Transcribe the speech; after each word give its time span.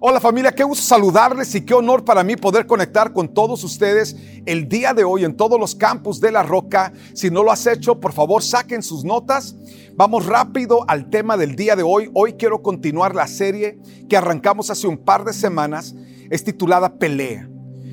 Hola 0.00 0.20
familia, 0.20 0.54
qué 0.54 0.62
gusto 0.62 0.84
saludarles 0.84 1.52
y 1.56 1.62
qué 1.62 1.74
honor 1.74 2.04
para 2.04 2.22
mí 2.22 2.36
poder 2.36 2.68
conectar 2.68 3.12
con 3.12 3.34
todos 3.34 3.64
ustedes 3.64 4.14
el 4.46 4.68
día 4.68 4.94
de 4.94 5.02
hoy 5.02 5.24
en 5.24 5.36
todos 5.36 5.58
los 5.58 5.74
campus 5.74 6.20
de 6.20 6.30
la 6.30 6.44
Roca. 6.44 6.92
Si 7.14 7.32
no 7.32 7.42
lo 7.42 7.50
has 7.50 7.66
hecho, 7.66 7.98
por 7.98 8.12
favor 8.12 8.44
saquen 8.44 8.84
sus 8.84 9.04
notas. 9.04 9.56
Vamos 9.96 10.26
rápido 10.26 10.84
al 10.86 11.10
tema 11.10 11.36
del 11.36 11.56
día 11.56 11.74
de 11.74 11.82
hoy. 11.82 12.12
Hoy 12.14 12.34
quiero 12.34 12.62
continuar 12.62 13.16
la 13.16 13.26
serie 13.26 13.80
que 14.08 14.16
arrancamos 14.16 14.70
hace 14.70 14.86
un 14.86 14.98
par 14.98 15.24
de 15.24 15.32
semanas. 15.32 15.96
Es 16.30 16.44
titulada 16.44 16.96
Pelea. 16.96 17.50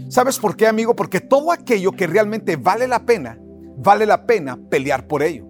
¿Sabes 0.07 0.37
por 0.37 0.55
qué, 0.55 0.67
amigo? 0.67 0.95
Porque 0.95 1.21
todo 1.21 1.51
aquello 1.51 1.91
que 1.91 2.05
realmente 2.05 2.55
vale 2.55 2.87
la 2.87 3.03
pena, 3.03 3.39
vale 3.77 4.05
la 4.05 4.27
pena 4.27 4.59
pelear 4.69 5.07
por 5.07 5.23
ello. 5.23 5.47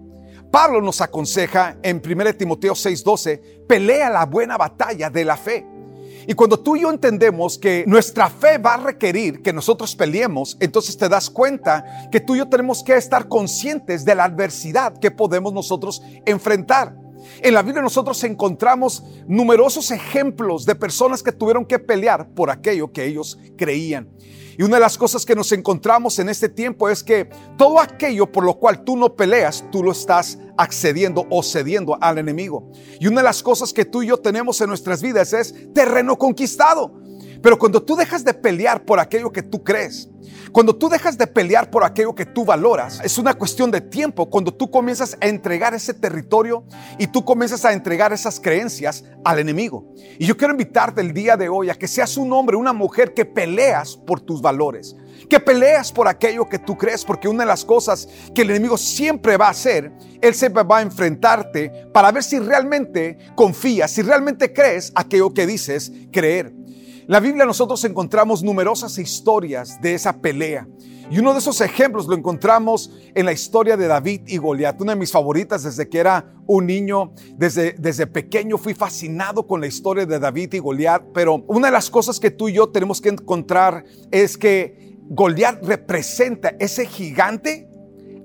Pablo 0.50 0.80
nos 0.80 1.02
aconseja 1.02 1.76
en 1.82 2.00
1 2.02 2.34
Timoteo 2.34 2.72
6:12, 2.72 3.66
pelea 3.68 4.08
la 4.08 4.24
buena 4.24 4.56
batalla 4.56 5.10
de 5.10 5.22
la 5.26 5.36
fe. 5.36 5.75
Y 6.28 6.34
cuando 6.34 6.58
tú 6.58 6.76
y 6.76 6.80
yo 6.80 6.90
entendemos 6.90 7.58
que 7.58 7.84
nuestra 7.86 8.28
fe 8.28 8.58
va 8.58 8.74
a 8.74 8.78
requerir 8.78 9.42
que 9.42 9.52
nosotros 9.52 9.94
peleemos, 9.94 10.56
entonces 10.58 10.96
te 10.96 11.08
das 11.08 11.30
cuenta 11.30 12.08
que 12.10 12.20
tú 12.20 12.34
y 12.34 12.38
yo 12.38 12.48
tenemos 12.48 12.82
que 12.82 12.96
estar 12.96 13.28
conscientes 13.28 14.04
de 14.04 14.14
la 14.14 14.24
adversidad 14.24 14.98
que 14.98 15.12
podemos 15.12 15.52
nosotros 15.52 16.02
enfrentar. 16.24 17.05
En 17.40 17.54
la 17.54 17.62
Biblia 17.62 17.82
nosotros 17.82 18.22
encontramos 18.24 19.02
numerosos 19.26 19.90
ejemplos 19.90 20.64
de 20.64 20.74
personas 20.74 21.22
que 21.22 21.32
tuvieron 21.32 21.64
que 21.64 21.78
pelear 21.78 22.28
por 22.30 22.50
aquello 22.50 22.92
que 22.92 23.04
ellos 23.04 23.38
creían. 23.56 24.08
Y 24.58 24.62
una 24.62 24.76
de 24.76 24.80
las 24.80 24.96
cosas 24.96 25.26
que 25.26 25.34
nos 25.34 25.52
encontramos 25.52 26.18
en 26.18 26.30
este 26.30 26.48
tiempo 26.48 26.88
es 26.88 27.04
que 27.04 27.28
todo 27.58 27.78
aquello 27.78 28.30
por 28.30 28.44
lo 28.44 28.54
cual 28.54 28.84
tú 28.84 28.96
no 28.96 29.14
peleas, 29.14 29.64
tú 29.70 29.82
lo 29.82 29.92
estás 29.92 30.38
accediendo 30.56 31.26
o 31.28 31.42
cediendo 31.42 31.98
al 32.00 32.18
enemigo. 32.18 32.70
Y 32.98 33.06
una 33.06 33.20
de 33.20 33.24
las 33.24 33.42
cosas 33.42 33.72
que 33.72 33.84
tú 33.84 34.02
y 34.02 34.06
yo 34.06 34.16
tenemos 34.16 34.60
en 34.62 34.68
nuestras 34.68 35.02
vidas 35.02 35.34
es 35.34 35.54
terreno 35.74 36.16
conquistado. 36.16 37.02
Pero 37.46 37.60
cuando 37.60 37.80
tú 37.80 37.94
dejas 37.94 38.24
de 38.24 38.34
pelear 38.34 38.84
por 38.84 38.98
aquello 38.98 39.30
que 39.30 39.40
tú 39.40 39.62
crees, 39.62 40.08
cuando 40.50 40.74
tú 40.74 40.88
dejas 40.88 41.16
de 41.16 41.28
pelear 41.28 41.70
por 41.70 41.84
aquello 41.84 42.12
que 42.12 42.26
tú 42.26 42.44
valoras, 42.44 43.00
es 43.04 43.18
una 43.18 43.34
cuestión 43.34 43.70
de 43.70 43.80
tiempo 43.80 44.28
cuando 44.28 44.52
tú 44.52 44.68
comienzas 44.68 45.16
a 45.20 45.28
entregar 45.28 45.72
ese 45.72 45.94
territorio 45.94 46.64
y 46.98 47.06
tú 47.06 47.24
comienzas 47.24 47.64
a 47.64 47.72
entregar 47.72 48.12
esas 48.12 48.40
creencias 48.40 49.04
al 49.24 49.38
enemigo. 49.38 49.94
Y 50.18 50.26
yo 50.26 50.36
quiero 50.36 50.54
invitarte 50.54 51.00
el 51.02 51.12
día 51.12 51.36
de 51.36 51.48
hoy 51.48 51.70
a 51.70 51.76
que 51.76 51.86
seas 51.86 52.16
un 52.16 52.32
hombre, 52.32 52.56
una 52.56 52.72
mujer 52.72 53.14
que 53.14 53.24
peleas 53.24 53.96
por 53.96 54.20
tus 54.20 54.42
valores, 54.42 54.96
que 55.30 55.38
peleas 55.38 55.92
por 55.92 56.08
aquello 56.08 56.48
que 56.48 56.58
tú 56.58 56.76
crees, 56.76 57.04
porque 57.04 57.28
una 57.28 57.44
de 57.44 57.48
las 57.48 57.64
cosas 57.64 58.08
que 58.34 58.42
el 58.42 58.50
enemigo 58.50 58.76
siempre 58.76 59.36
va 59.36 59.46
a 59.46 59.50
hacer, 59.50 59.92
él 60.20 60.34
siempre 60.34 60.64
va 60.64 60.78
a 60.78 60.82
enfrentarte 60.82 61.70
para 61.94 62.10
ver 62.10 62.24
si 62.24 62.40
realmente 62.40 63.18
confías, 63.36 63.92
si 63.92 64.02
realmente 64.02 64.52
crees 64.52 64.90
aquello 64.96 65.32
que 65.32 65.46
dices 65.46 65.92
creer 66.10 66.65
la 67.08 67.20
Biblia 67.20 67.44
nosotros 67.44 67.84
encontramos 67.84 68.42
numerosas 68.42 68.98
historias 68.98 69.80
de 69.80 69.94
esa 69.94 70.20
pelea. 70.20 70.66
Y 71.08 71.20
uno 71.20 71.32
de 71.32 71.38
esos 71.38 71.60
ejemplos 71.60 72.08
lo 72.08 72.16
encontramos 72.16 72.90
en 73.14 73.26
la 73.26 73.32
historia 73.32 73.76
de 73.76 73.86
David 73.86 74.22
y 74.26 74.38
Goliat, 74.38 74.80
una 74.80 74.94
de 74.94 74.98
mis 74.98 75.12
favoritas 75.12 75.62
desde 75.62 75.88
que 75.88 75.98
era 75.98 76.34
un 76.48 76.66
niño, 76.66 77.12
desde, 77.36 77.74
desde 77.78 78.08
pequeño 78.08 78.58
fui 78.58 78.74
fascinado 78.74 79.46
con 79.46 79.60
la 79.60 79.68
historia 79.68 80.04
de 80.04 80.18
David 80.18 80.54
y 80.54 80.58
Goliat, 80.58 81.04
pero 81.14 81.44
una 81.46 81.68
de 81.68 81.72
las 81.72 81.90
cosas 81.90 82.18
que 82.18 82.32
tú 82.32 82.48
y 82.48 82.54
yo 82.54 82.70
tenemos 82.70 83.00
que 83.00 83.10
encontrar 83.10 83.84
es 84.10 84.36
que 84.36 84.98
Goliat 85.08 85.64
representa 85.64 86.56
ese 86.58 86.86
gigante 86.86 87.68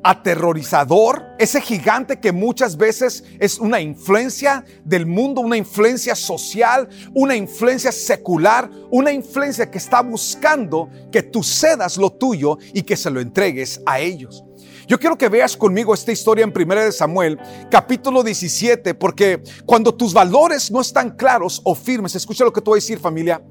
aterrorizador, 0.04 1.36
ese 1.38 1.62
gigante 1.62 2.20
que 2.20 2.32
muchas 2.32 2.78
veces 2.78 3.24
es 3.40 3.60
una 3.60 3.80
influencia 3.80 4.66
del 4.84 5.06
mundo, 5.06 5.42
una 5.42 5.58
influencia 5.58 6.16
social, 6.16 6.90
una 7.14 7.36
influencia 7.36 7.92
secular, 7.92 8.70
una 8.90 9.12
influencia 9.12 9.70
que 9.70 9.78
está 9.78 10.02
buscando 10.02 10.90
que 11.12 11.24
tú 11.24 11.44
cedas 11.44 11.98
lo 11.98 12.12
tuyo 12.12 12.58
y 12.74 12.82
que 12.82 12.98
se 12.98 13.10
lo 13.10 13.20
entregues 13.20 13.82
a 13.86 14.00
ellos. 14.00 14.44
Yo 14.88 15.00
quiero 15.00 15.18
que 15.18 15.30
veas 15.30 15.56
conmigo 15.56 15.94
esta 15.94 16.12
historia 16.12 16.44
en 16.44 16.52
1 16.54 16.76
de 16.76 16.92
Samuel, 16.92 17.40
capítulo 17.70 18.24
17, 18.24 18.94
porque 18.96 19.42
cuando 19.66 19.94
tus 19.94 20.14
valores 20.14 20.70
no 20.72 20.82
están 20.82 21.12
claros 21.12 21.62
o 21.64 21.76
firmes, 21.76 22.16
escucha 22.16 22.44
lo 22.44 22.52
que 22.52 22.60
te 22.60 22.70
voy 22.70 22.78
a 22.78 22.82
decir 22.82 23.00
familia, 23.00 23.42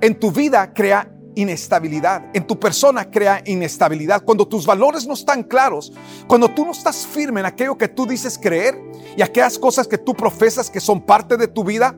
en 0.00 0.18
tu 0.20 0.30
vida 0.30 0.72
crea 0.72 1.10
inestabilidad. 1.38 2.24
En 2.34 2.46
tu 2.46 2.58
persona 2.58 3.08
crea 3.08 3.42
inestabilidad. 3.46 4.24
Cuando 4.24 4.46
tus 4.46 4.66
valores 4.66 5.06
no 5.06 5.14
están 5.14 5.44
claros, 5.44 5.92
cuando 6.26 6.48
tú 6.48 6.64
no 6.64 6.72
estás 6.72 7.06
firme 7.06 7.40
en 7.40 7.46
aquello 7.46 7.78
que 7.78 7.86
tú 7.86 8.06
dices 8.06 8.38
creer 8.42 8.76
y 9.16 9.22
aquellas 9.22 9.56
cosas 9.56 9.86
que 9.86 9.98
tú 9.98 10.14
profesas 10.14 10.68
que 10.68 10.80
son 10.80 11.00
parte 11.00 11.36
de 11.36 11.46
tu 11.46 11.62
vida, 11.62 11.96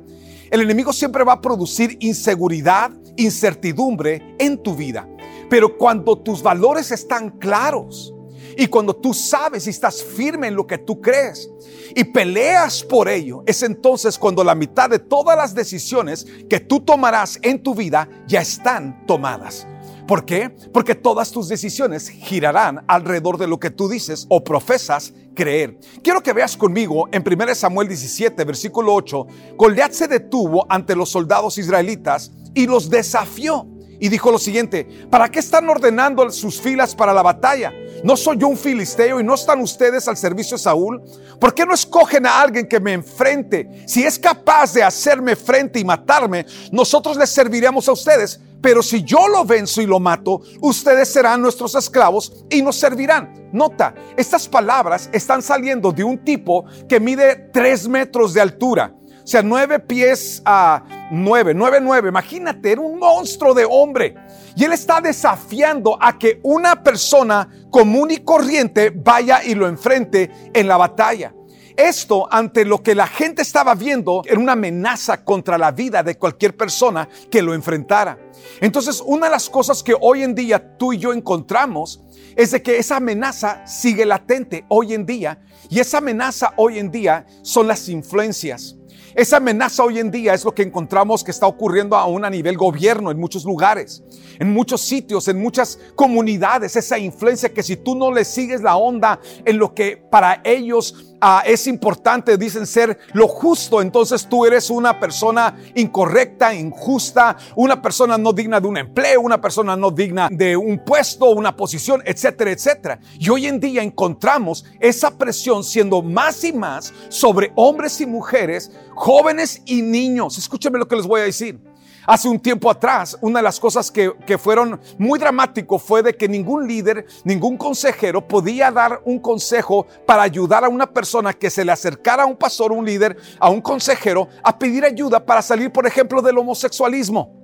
el 0.51 0.61
enemigo 0.61 0.93
siempre 0.93 1.25
va 1.25 1.35
a 1.35 1.41
producir 1.41 1.97
inseguridad, 2.01 2.91
incertidumbre 3.17 4.37
en 4.39 4.63
tu 4.63 4.75
vida. 4.75 5.09
Pero 5.49 5.79
cuando 5.79 6.19
tus 6.19 6.43
valores 6.43 6.91
están 6.91 7.31
claros, 7.31 8.13
y 8.57 8.67
cuando 8.67 8.95
tú 8.95 9.15
sabes 9.15 9.67
y 9.67 9.71
estás 9.71 10.03
firme 10.03 10.49
en 10.49 10.55
lo 10.55 10.67
que 10.67 10.79
tú 10.79 11.01
crees 11.01 11.51
y 11.95 12.05
peleas 12.05 12.83
por 12.83 13.09
ello, 13.09 13.43
es 13.47 13.63
entonces 13.63 14.19
cuando 14.19 14.45
la 14.45 14.55
mitad 14.55 14.89
de 14.89 14.99
todas 14.99 15.37
las 15.37 15.55
decisiones 15.55 16.27
que 16.49 16.61
tú 16.61 16.81
tomarás 16.81 17.39
en 17.43 17.63
tu 17.63 17.75
vida 17.75 18.09
ya 18.27 18.41
están 18.41 19.07
tomadas. 19.07 19.67
¿Por 20.07 20.25
qué? 20.25 20.51
Porque 20.73 20.97
todas 20.97 21.31
tus 21.31 21.49
decisiones 21.49 22.09
girarán 22.09 22.85
alrededor 22.89 23.39
de 23.39 23.47
lo 23.47 23.61
que 23.61 23.71
tú 23.71 23.89
dices 23.89 24.27
o 24.29 24.43
profesas 24.43 25.13
creer. 25.37 25.79
Quiero 26.03 26.21
que 26.21 26.33
veas 26.33 26.57
conmigo 26.57 27.09
en 27.13 27.23
1 27.25 27.55
Samuel 27.55 27.87
17, 27.87 28.45
versículo 28.45 28.93
8, 28.93 29.27
Goliat 29.57 29.93
se 29.93 30.09
detuvo 30.09 30.67
ante 30.69 30.97
los 30.97 31.11
soldados 31.11 31.59
israelitas 31.59 32.33
y 32.55 32.67
los 32.67 32.91
desafió 32.91 33.69
y 34.01 34.09
dijo 34.09 34.33
lo 34.33 34.39
siguiente, 34.39 35.07
¿para 35.11 35.31
qué 35.31 35.39
están 35.39 35.69
ordenando 35.69 36.29
sus 36.31 36.61
filas 36.61 36.95
para 36.95 37.13
la 37.13 37.23
batalla? 37.23 37.73
¿No 38.03 38.17
soy 38.17 38.39
yo 38.39 38.49
un 38.49 38.57
filisteo 38.57 39.21
y 39.21 39.25
no 39.25 39.35
están 39.35 39.61
ustedes 39.61 40.09
al 40.09 40.17
servicio 40.17 40.57
de 40.57 40.63
Saúl? 40.63 41.03
¿Por 41.39 41.55
qué 41.55 41.67
no 41.67 41.75
escogen 41.75 42.25
a 42.25 42.41
alguien 42.41 42.67
que 42.67 42.81
me 42.81 42.95
enfrente? 42.95 43.85
Si 43.87 44.03
es 44.03 44.19
capaz 44.19 44.73
de 44.73 44.83
hacerme 44.83 45.37
frente 45.37 45.79
y 45.79 45.85
matarme, 45.85 46.47
nosotros 46.73 47.19
les 47.19 47.29
serviremos 47.29 47.87
a 47.89 47.93
ustedes. 47.93 48.41
Pero 48.63 48.83
si 48.83 49.03
yo 49.03 49.29
lo 49.29 49.45
venzo 49.45 49.81
y 49.83 49.87
lo 49.87 50.01
mato, 50.01 50.41
ustedes 50.61 51.13
serán 51.13 51.43
nuestros 51.43 51.75
esclavos 51.75 52.45
y 52.51 52.63
nos 52.63 52.77
servirán. 52.77 53.51
Nota, 53.53 53.95
estas 54.17 54.49
palabras 54.49 55.11
están 55.13 55.43
saliendo 55.43 55.93
de 55.93 56.05
un 56.05 56.25
tipo 56.25 56.65
que 56.89 57.01
mide 57.01 57.51
tres 57.53 57.87
metros 57.87 58.33
de 58.33 58.41
altura 58.41 58.95
o 59.23 59.27
sea, 59.27 59.43
nueve 59.43 59.79
pies 59.79 60.43
a 60.45 60.83
nueve, 61.11 61.55
nueve, 61.55 61.79
nueve. 61.81 62.09
Imagínate, 62.09 62.73
era 62.73 62.81
un 62.81 62.99
monstruo 62.99 63.55
de 63.55 63.67
hombre. 63.69 64.15
Y 64.57 64.65
él 64.65 64.73
está 64.73 65.01
desafiando 65.01 65.99
a 66.01 66.19
que 66.19 66.41
una 66.43 66.83
persona 66.83 67.49
común 67.71 68.11
y 68.11 68.19
corriente 68.19 68.91
vaya 68.91 69.45
y 69.45 69.55
lo 69.55 69.69
enfrente 69.69 70.31
en 70.53 70.69
la 70.69 70.77
batalla. 70.77 71.35
Esto 71.77 72.29
ante 72.31 72.65
lo 72.65 72.83
que 72.83 72.95
la 72.95 73.07
gente 73.07 73.41
estaba 73.43 73.75
viendo 73.75 74.23
era 74.27 74.39
una 74.39 74.53
amenaza 74.53 75.25
contra 75.25 75.57
la 75.57 75.71
vida 75.71 76.03
de 76.03 76.19
cualquier 76.19 76.55
persona 76.55 77.09
que 77.31 77.41
lo 77.41 77.55
enfrentara. 77.55 78.19
Entonces, 78.61 79.03
una 79.07 79.27
de 79.27 79.33
las 79.33 79.49
cosas 79.49 79.83
que 79.83 79.97
hoy 79.99 80.23
en 80.23 80.35
día 80.35 80.77
tú 80.77 80.93
y 80.93 80.99
yo 80.99 81.13
encontramos 81.13 82.03
es 82.37 82.51
de 82.51 82.63
que 82.63 82.77
esa 82.77 82.97
amenaza 82.97 83.67
sigue 83.67 84.05
latente 84.05 84.65
hoy 84.69 84.95
en 84.95 85.07
día 85.07 85.43
y 85.71 85.81
esa 85.81 85.99
amenaza 85.99 86.53
hoy 86.57 86.79
en 86.79 86.91
día 86.91 87.27
son 87.43 87.67
las 87.67 87.89
influencias. 87.89 88.77
Esa 89.15 89.39
amenaza 89.39 89.83
hoy 89.83 89.99
en 89.99 90.11
día 90.11 90.35
es 90.35 90.45
lo 90.45 90.55
que 90.55 90.63
encontramos 90.63 91.25
que 91.25 91.33
está 91.33 91.47
ocurriendo 91.47 91.97
aún 91.97 92.25
a 92.25 92.31
nivel 92.31 92.57
gobierno 92.57 93.11
en 93.11 93.19
muchos 93.19 93.45
lugares, 93.45 94.03
en 94.39 94.53
muchos 94.53 94.81
sitios, 94.83 95.27
en 95.29 95.41
muchas 95.41 95.79
comunidades. 95.97 96.77
Esa 96.77 96.99
influencia 96.99 97.53
que 97.53 97.63
si 97.63 97.77
tú 97.77 97.97
no 97.97 98.13
le 98.13 98.25
sigues 98.25 98.63
la 98.63 98.77
onda 98.77 99.21
en 99.45 99.59
lo 99.59 99.75
que 99.75 99.97
para 99.97 100.41
ellos 100.45 101.10
Ah, 101.23 101.43
es 101.45 101.67
importante, 101.67 102.39
dicen 102.39 102.67
ser 102.67 102.99
lo 103.13 103.29
justo, 103.29 103.83
entonces 103.83 104.27
tú 104.27 104.47
eres 104.47 104.71
una 104.71 104.99
persona 104.99 105.55
incorrecta, 105.75 106.55
injusta, 106.55 107.37
una 107.57 107.83
persona 107.83 108.17
no 108.17 108.33
digna 108.33 108.59
de 108.59 108.67
un 108.67 108.79
empleo, 108.79 109.21
una 109.21 109.39
persona 109.39 109.77
no 109.77 109.91
digna 109.91 110.29
de 110.31 110.57
un 110.57 110.83
puesto, 110.83 111.31
una 111.31 111.55
posición, 111.55 112.03
etcétera, 112.07 112.53
etcétera. 112.53 113.01
Y 113.19 113.29
hoy 113.29 113.47
en 113.49 113.61
día 113.61 113.83
encontramos 113.83 114.65
esa 114.81 115.11
presión 115.19 115.63
siendo 115.63 116.01
más 116.01 116.43
y 116.43 116.55
más 116.55 116.95
sobre 117.11 117.53
hombres 117.55 118.01
y 118.01 118.07
mujeres, 118.07 118.73
jóvenes 118.95 119.61
y 119.67 119.83
niños. 119.83 120.39
Escúchame 120.39 120.79
lo 120.79 120.89
que 120.89 120.97
les 120.97 121.07
voy 121.07 121.21
a 121.21 121.25
decir. 121.25 121.70
Hace 122.07 122.29
un 122.29 122.41
tiempo 122.41 122.71
atrás, 122.71 123.17
una 123.21 123.41
de 123.41 123.43
las 123.43 123.61
cosas 123.61 123.91
que, 123.91 124.13
que 124.27 124.39
fueron 124.39 124.81
muy 124.99 125.19
dramático 125.19 125.79
fue 125.79 126.03
de 126.03 126.17
que 126.17 126.29
ningún 126.29 126.67
líder, 126.67 127.07
ningún 127.25 127.57
consejero 127.57 128.27
podía 128.27 128.71
dar 128.71 129.01
un 129.05 129.19
consejo 129.19 129.87
para 130.07 130.23
ayudar 130.23 130.65
a 130.65 130.69
una 130.69 130.87
persona 130.87 131.33
que 131.33 131.51
se 131.51 131.65
le 131.65 131.73
acercara 131.73 132.23
a 132.23 132.27
un 132.27 132.37
pastor, 132.37 132.73
un 132.73 132.85
líder, 132.85 133.17
a 133.39 133.51
un 133.51 133.61
consejero, 133.61 134.29
a 134.43 134.59
pedir 134.59 134.85
ayuda 134.85 135.25
para 135.25 135.43
salir, 135.43 135.71
por 135.71 135.87
ejemplo, 135.87 136.23
del 136.23 136.39
homosexualismo. 136.39 137.41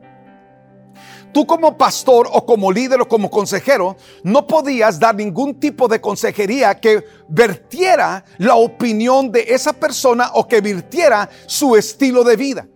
Tú 1.32 1.46
como 1.46 1.76
pastor 1.76 2.28
o 2.32 2.46
como 2.46 2.72
líder 2.72 3.02
o 3.02 3.08
como 3.08 3.30
consejero 3.30 3.96
no 4.22 4.46
podías 4.46 4.98
dar 4.98 5.14
ningún 5.14 5.60
tipo 5.60 5.86
de 5.86 6.00
consejería 6.00 6.80
que 6.80 7.04
vertiera 7.28 8.24
la 8.38 8.54
opinión 8.54 9.30
de 9.30 9.44
esa 9.48 9.74
persona 9.74 10.30
o 10.32 10.48
que 10.48 10.62
virtiera 10.62 11.28
su 11.46 11.76
estilo 11.76 12.24
de 12.24 12.36
vida. 12.36 12.68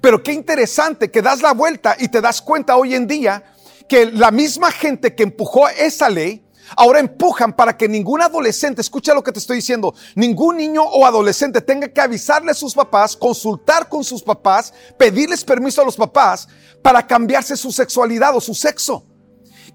Pero 0.00 0.22
qué 0.22 0.32
interesante 0.32 1.10
que 1.10 1.22
das 1.22 1.42
la 1.42 1.52
vuelta 1.52 1.96
y 1.98 2.08
te 2.08 2.20
das 2.20 2.42
cuenta 2.42 2.76
hoy 2.76 2.94
en 2.94 3.06
día 3.06 3.44
que 3.88 4.06
la 4.06 4.30
misma 4.30 4.70
gente 4.70 5.14
que 5.14 5.22
empujó 5.22 5.68
esa 5.68 6.08
ley, 6.08 6.44
ahora 6.76 6.98
empujan 6.98 7.54
para 7.54 7.76
que 7.76 7.88
ningún 7.88 8.20
adolescente, 8.20 8.80
escucha 8.80 9.14
lo 9.14 9.22
que 9.22 9.32
te 9.32 9.38
estoy 9.38 9.56
diciendo, 9.56 9.94
ningún 10.14 10.56
niño 10.56 10.82
o 10.82 11.06
adolescente 11.06 11.60
tenga 11.60 11.88
que 11.88 12.00
avisarle 12.00 12.50
a 12.50 12.54
sus 12.54 12.74
papás, 12.74 13.16
consultar 13.16 13.88
con 13.88 14.02
sus 14.02 14.22
papás, 14.22 14.72
pedirles 14.98 15.44
permiso 15.44 15.82
a 15.82 15.84
los 15.84 15.96
papás 15.96 16.48
para 16.82 17.06
cambiarse 17.06 17.56
su 17.56 17.70
sexualidad 17.70 18.34
o 18.36 18.40
su 18.40 18.54
sexo. 18.54 19.04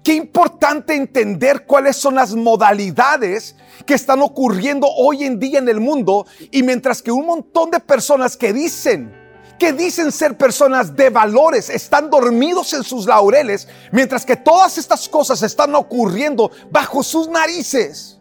Qué 0.04 0.14
importante 0.14 0.94
entender 0.94 1.64
cuáles 1.64 1.96
son 1.96 2.16
las 2.16 2.34
modalidades 2.34 3.54
que 3.86 3.94
están 3.94 4.20
ocurriendo 4.20 4.88
hoy 4.88 5.24
en 5.24 5.38
día 5.38 5.58
en 5.60 5.68
el 5.68 5.80
mundo 5.80 6.26
y 6.50 6.62
mientras 6.62 7.00
que 7.00 7.12
un 7.12 7.24
montón 7.24 7.70
de 7.70 7.78
personas 7.78 8.36
que 8.36 8.52
dicen 8.52 9.21
que 9.62 9.72
dicen 9.72 10.10
ser 10.10 10.36
personas 10.36 10.96
de 10.96 11.08
valores 11.08 11.70
están 11.70 12.10
dormidos 12.10 12.72
en 12.72 12.82
sus 12.82 13.06
laureles, 13.06 13.68
mientras 13.92 14.26
que 14.26 14.34
todas 14.34 14.76
estas 14.76 15.08
cosas 15.08 15.40
están 15.44 15.72
ocurriendo 15.76 16.50
bajo 16.72 17.04
sus 17.04 17.28
narices. 17.28 18.18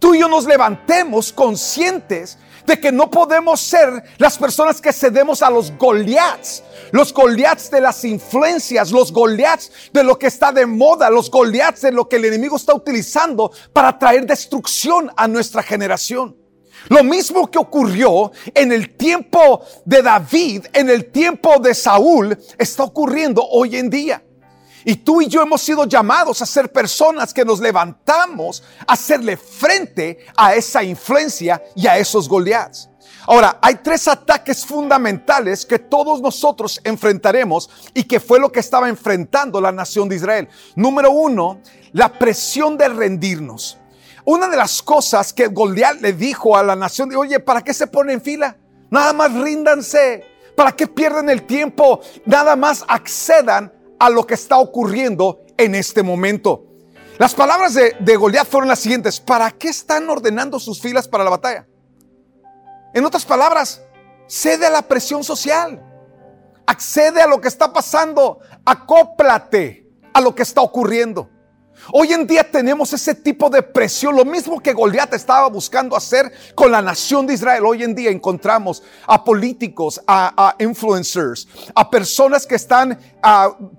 Tú 0.00 0.12
y 0.12 0.18
yo 0.18 0.28
nos 0.28 0.46
levantemos 0.46 1.32
conscientes 1.32 2.36
de 2.66 2.80
que 2.80 2.90
no 2.90 3.08
podemos 3.08 3.60
ser 3.60 4.02
las 4.18 4.38
personas 4.38 4.80
que 4.80 4.92
cedemos 4.92 5.40
a 5.40 5.50
los 5.50 5.70
Goliaths, 5.78 6.64
los 6.90 7.14
Goliaths 7.14 7.70
de 7.70 7.82
las 7.82 8.04
influencias, 8.04 8.90
los 8.90 9.12
Goliaths 9.12 9.70
de 9.92 10.02
lo 10.02 10.18
que 10.18 10.26
está 10.26 10.50
de 10.50 10.66
moda, 10.66 11.10
los 11.10 11.30
Goliaths 11.30 11.82
de 11.82 11.92
lo 11.92 12.08
que 12.08 12.16
el 12.16 12.24
enemigo 12.24 12.56
está 12.56 12.74
utilizando 12.74 13.52
para 13.72 13.96
traer 13.96 14.26
destrucción 14.26 15.12
a 15.16 15.28
nuestra 15.28 15.62
generación. 15.62 16.39
Lo 16.88 17.04
mismo 17.04 17.50
que 17.50 17.58
ocurrió 17.58 18.32
en 18.54 18.72
el 18.72 18.96
tiempo 18.96 19.62
de 19.84 20.02
David, 20.02 20.66
en 20.72 20.90
el 20.90 21.10
tiempo 21.10 21.58
de 21.58 21.74
Saúl, 21.74 22.36
está 22.58 22.84
ocurriendo 22.84 23.44
hoy 23.46 23.76
en 23.76 23.90
día. 23.90 24.22
Y 24.84 24.96
tú 24.96 25.20
y 25.20 25.28
yo 25.28 25.42
hemos 25.42 25.60
sido 25.60 25.84
llamados 25.84 26.40
a 26.40 26.46
ser 26.46 26.72
personas 26.72 27.34
que 27.34 27.44
nos 27.44 27.60
levantamos 27.60 28.62
a 28.86 28.94
hacerle 28.94 29.36
frente 29.36 30.26
a 30.36 30.54
esa 30.54 30.82
influencia 30.82 31.62
y 31.76 31.86
a 31.86 31.98
esos 31.98 32.28
Goliaths. 32.28 32.88
Ahora, 33.26 33.58
hay 33.60 33.76
tres 33.76 34.08
ataques 34.08 34.64
fundamentales 34.64 35.66
que 35.66 35.78
todos 35.78 36.22
nosotros 36.22 36.80
enfrentaremos 36.82 37.68
y 37.92 38.04
que 38.04 38.18
fue 38.18 38.40
lo 38.40 38.50
que 38.50 38.60
estaba 38.60 38.88
enfrentando 38.88 39.60
la 39.60 39.70
nación 39.70 40.08
de 40.08 40.16
Israel. 40.16 40.48
Número 40.74 41.10
uno, 41.10 41.60
la 41.92 42.08
presión 42.18 42.78
de 42.78 42.88
rendirnos. 42.88 43.79
Una 44.24 44.48
de 44.48 44.56
las 44.56 44.82
cosas 44.82 45.32
que 45.32 45.48
Goliat 45.48 46.00
le 46.00 46.12
dijo 46.12 46.56
a 46.56 46.62
la 46.62 46.76
nación 46.76 47.14
oye, 47.16 47.40
¿para 47.40 47.62
qué 47.62 47.74
se 47.74 47.86
pone 47.86 48.12
en 48.12 48.20
fila? 48.20 48.56
Nada 48.90 49.12
más 49.12 49.32
ríndanse. 49.32 50.24
¿Para 50.56 50.72
qué 50.72 50.86
pierden 50.86 51.30
el 51.30 51.46
tiempo? 51.46 52.00
Nada 52.26 52.56
más 52.56 52.84
accedan 52.88 53.72
a 53.98 54.10
lo 54.10 54.26
que 54.26 54.34
está 54.34 54.58
ocurriendo 54.58 55.40
en 55.56 55.74
este 55.74 56.02
momento. 56.02 56.66
Las 57.18 57.34
palabras 57.34 57.74
de, 57.74 57.96
de 58.00 58.16
Goliat 58.16 58.46
fueron 58.46 58.68
las 58.68 58.80
siguientes. 58.80 59.20
¿Para 59.20 59.50
qué 59.52 59.68
están 59.68 60.08
ordenando 60.10 60.58
sus 60.58 60.80
filas 60.80 61.08
para 61.08 61.24
la 61.24 61.30
batalla? 61.30 61.66
En 62.92 63.04
otras 63.04 63.24
palabras, 63.24 63.82
cede 64.26 64.66
a 64.66 64.70
la 64.70 64.82
presión 64.82 65.22
social. 65.22 65.82
Accede 66.66 67.22
a 67.22 67.26
lo 67.26 67.40
que 67.40 67.48
está 67.48 67.72
pasando. 67.72 68.40
Acóplate 68.64 69.88
a 70.12 70.20
lo 70.20 70.34
que 70.34 70.42
está 70.42 70.60
ocurriendo. 70.60 71.30
Hoy 71.92 72.12
en 72.12 72.26
día 72.26 72.48
tenemos 72.48 72.92
ese 72.92 73.14
tipo 73.14 73.48
de 73.50 73.62
presión, 73.62 74.14
lo 74.14 74.24
mismo 74.24 74.60
que 74.60 74.72
Goliat 74.72 75.14
estaba 75.14 75.48
buscando 75.48 75.96
hacer 75.96 76.32
con 76.54 76.70
la 76.70 76.82
nación 76.82 77.26
de 77.26 77.34
Israel. 77.34 77.64
Hoy 77.64 77.82
en 77.82 77.94
día 77.94 78.10
encontramos 78.10 78.82
a 79.06 79.24
políticos, 79.24 80.00
a, 80.06 80.54
influencers, 80.58 81.48
a 81.74 81.88
personas 81.88 82.46
que 82.46 82.54
están 82.54 82.98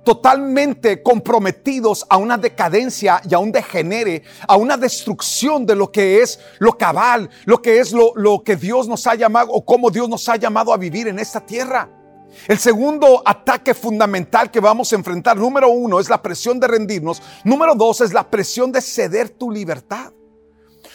totalmente 0.04 1.02
comprometidos 1.02 2.06
a 2.10 2.18
una 2.18 2.38
decadencia 2.38 3.22
y 3.30 3.34
a 3.34 3.40
un 3.40 3.52
degenere, 3.52 4.24
a 4.48 4.56
una 4.56 4.78
destrucción 4.78 5.66
de 5.66 5.76
lo 5.76 5.92
que 5.92 6.22
es 6.22 6.40
lo 6.60 6.78
cabal, 6.78 7.30
lo 7.46 7.62
que 7.62 7.80
es 7.80 7.92
lo, 7.92 8.14
lo 8.16 8.44
que 8.44 8.56
Dios 8.56 8.88
nos 8.88 9.06
ha 9.08 9.16
llamado 9.16 9.52
o 9.52 9.64
cómo 9.64 9.90
Dios 9.90 10.10
nos 10.10 10.28
ha 10.28 10.36
llamado 10.36 10.74
a 10.74 10.78
vivir 10.78 11.08
en 11.08 11.20
esta 11.20 11.40
tierra. 11.46 12.01
El 12.48 12.60
segundo 12.60 13.22
ataque 13.26 13.74
fundamental 13.74 14.50
que 14.52 14.60
vamos 14.60 14.92
a 14.92 14.96
enfrentar, 14.96 15.38
número 15.38 15.70
uno, 15.70 16.00
es 16.00 16.10
la 16.10 16.22
presión 16.22 16.60
de 16.60 16.68
rendirnos. 16.68 17.22
Número 17.44 17.76
dos, 17.76 18.02
es 18.02 18.14
la 18.14 18.30
presión 18.30 18.72
de 18.72 18.82
ceder 18.82 19.30
tu 19.30 19.52
libertad. 19.52 20.12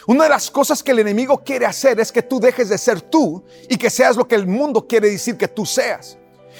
Una 0.07 0.25
de 0.25 0.31
las 0.31 0.51
cosas 0.51 0.83
que 0.83 0.93
el 0.93 1.01
enemigo 1.01 1.43
quiere 1.43 1.67
hacer 1.67 1.99
es 1.99 2.13
que 2.13 2.23
tú 2.23 2.39
dejes 2.39 2.69
de 2.69 2.79
ser 2.79 3.01
tú 3.01 3.45
y 3.69 3.77
que 3.77 3.91
seas 3.91 4.17
lo 4.17 4.29
que 4.29 4.37
el 4.37 4.47
mundo 4.47 4.87
quiere 4.87 5.11
decir 5.11 5.37
que 5.37 5.49
tú 5.49 5.67
seas. 5.67 6.17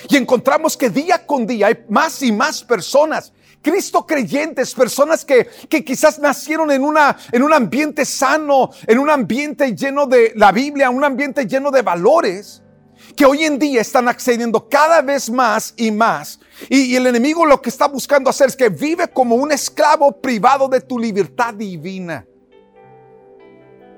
Y 0.09 0.17
encontramos 0.17 0.77
que 0.77 0.91
día 0.91 1.25
con 1.25 1.47
día 1.47 1.69
hay 1.69 1.85
más 1.89 2.23
y 2.23 2.33
más 2.33 2.63
personas, 2.63 3.33
Cristo 3.63 4.07
creyentes, 4.07 4.75
personas 4.75 5.25
que, 5.25 5.49
que 5.69 5.85
quizás 5.85 6.19
nacieron 6.19 6.71
en, 6.71 6.83
una, 6.83 7.17
en 7.33 7.43
un 7.43 7.53
ambiente 7.53 8.05
sano, 8.05 8.71
en 8.87 8.99
un 8.99 9.11
ambiente 9.11 9.75
lleno 9.75 10.07
de 10.07 10.33
la 10.37 10.53
Biblia, 10.53 10.91
un 10.91 11.03
ambiente 11.03 11.47
lleno 11.47 11.71
de 11.71 11.83
valores 11.83 12.63
que 13.15 13.25
hoy 13.25 13.45
en 13.45 13.59
día 13.59 13.81
están 13.81 14.09
accediendo 14.09 14.69
cada 14.69 15.03
vez 15.03 15.31
más 15.31 15.75
y 15.77 15.91
más. 15.91 16.41
Y, 16.69 16.97
el 16.97 17.07
enemigo 17.07 17.47
lo 17.47 17.61
que 17.61 17.69
está 17.69 17.87
buscando 17.87 18.31
hacer 18.31 18.49
es 18.49 18.57
que 18.57 18.69
vive 18.69 19.09
como 19.09 19.37
un 19.37 19.53
esclavo 19.53 20.21
privado 20.21 20.69
de 20.69 20.81
tu 20.81 20.99
libertad 20.99 21.55
divina. 21.55 22.27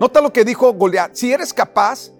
Nota 0.01 0.21
lo 0.21 0.33
que 0.33 0.45
dijo 0.45 0.73
Goliat. 0.73 1.15
Si 1.15 1.33
eres 1.33 1.53
capaz 1.53 2.11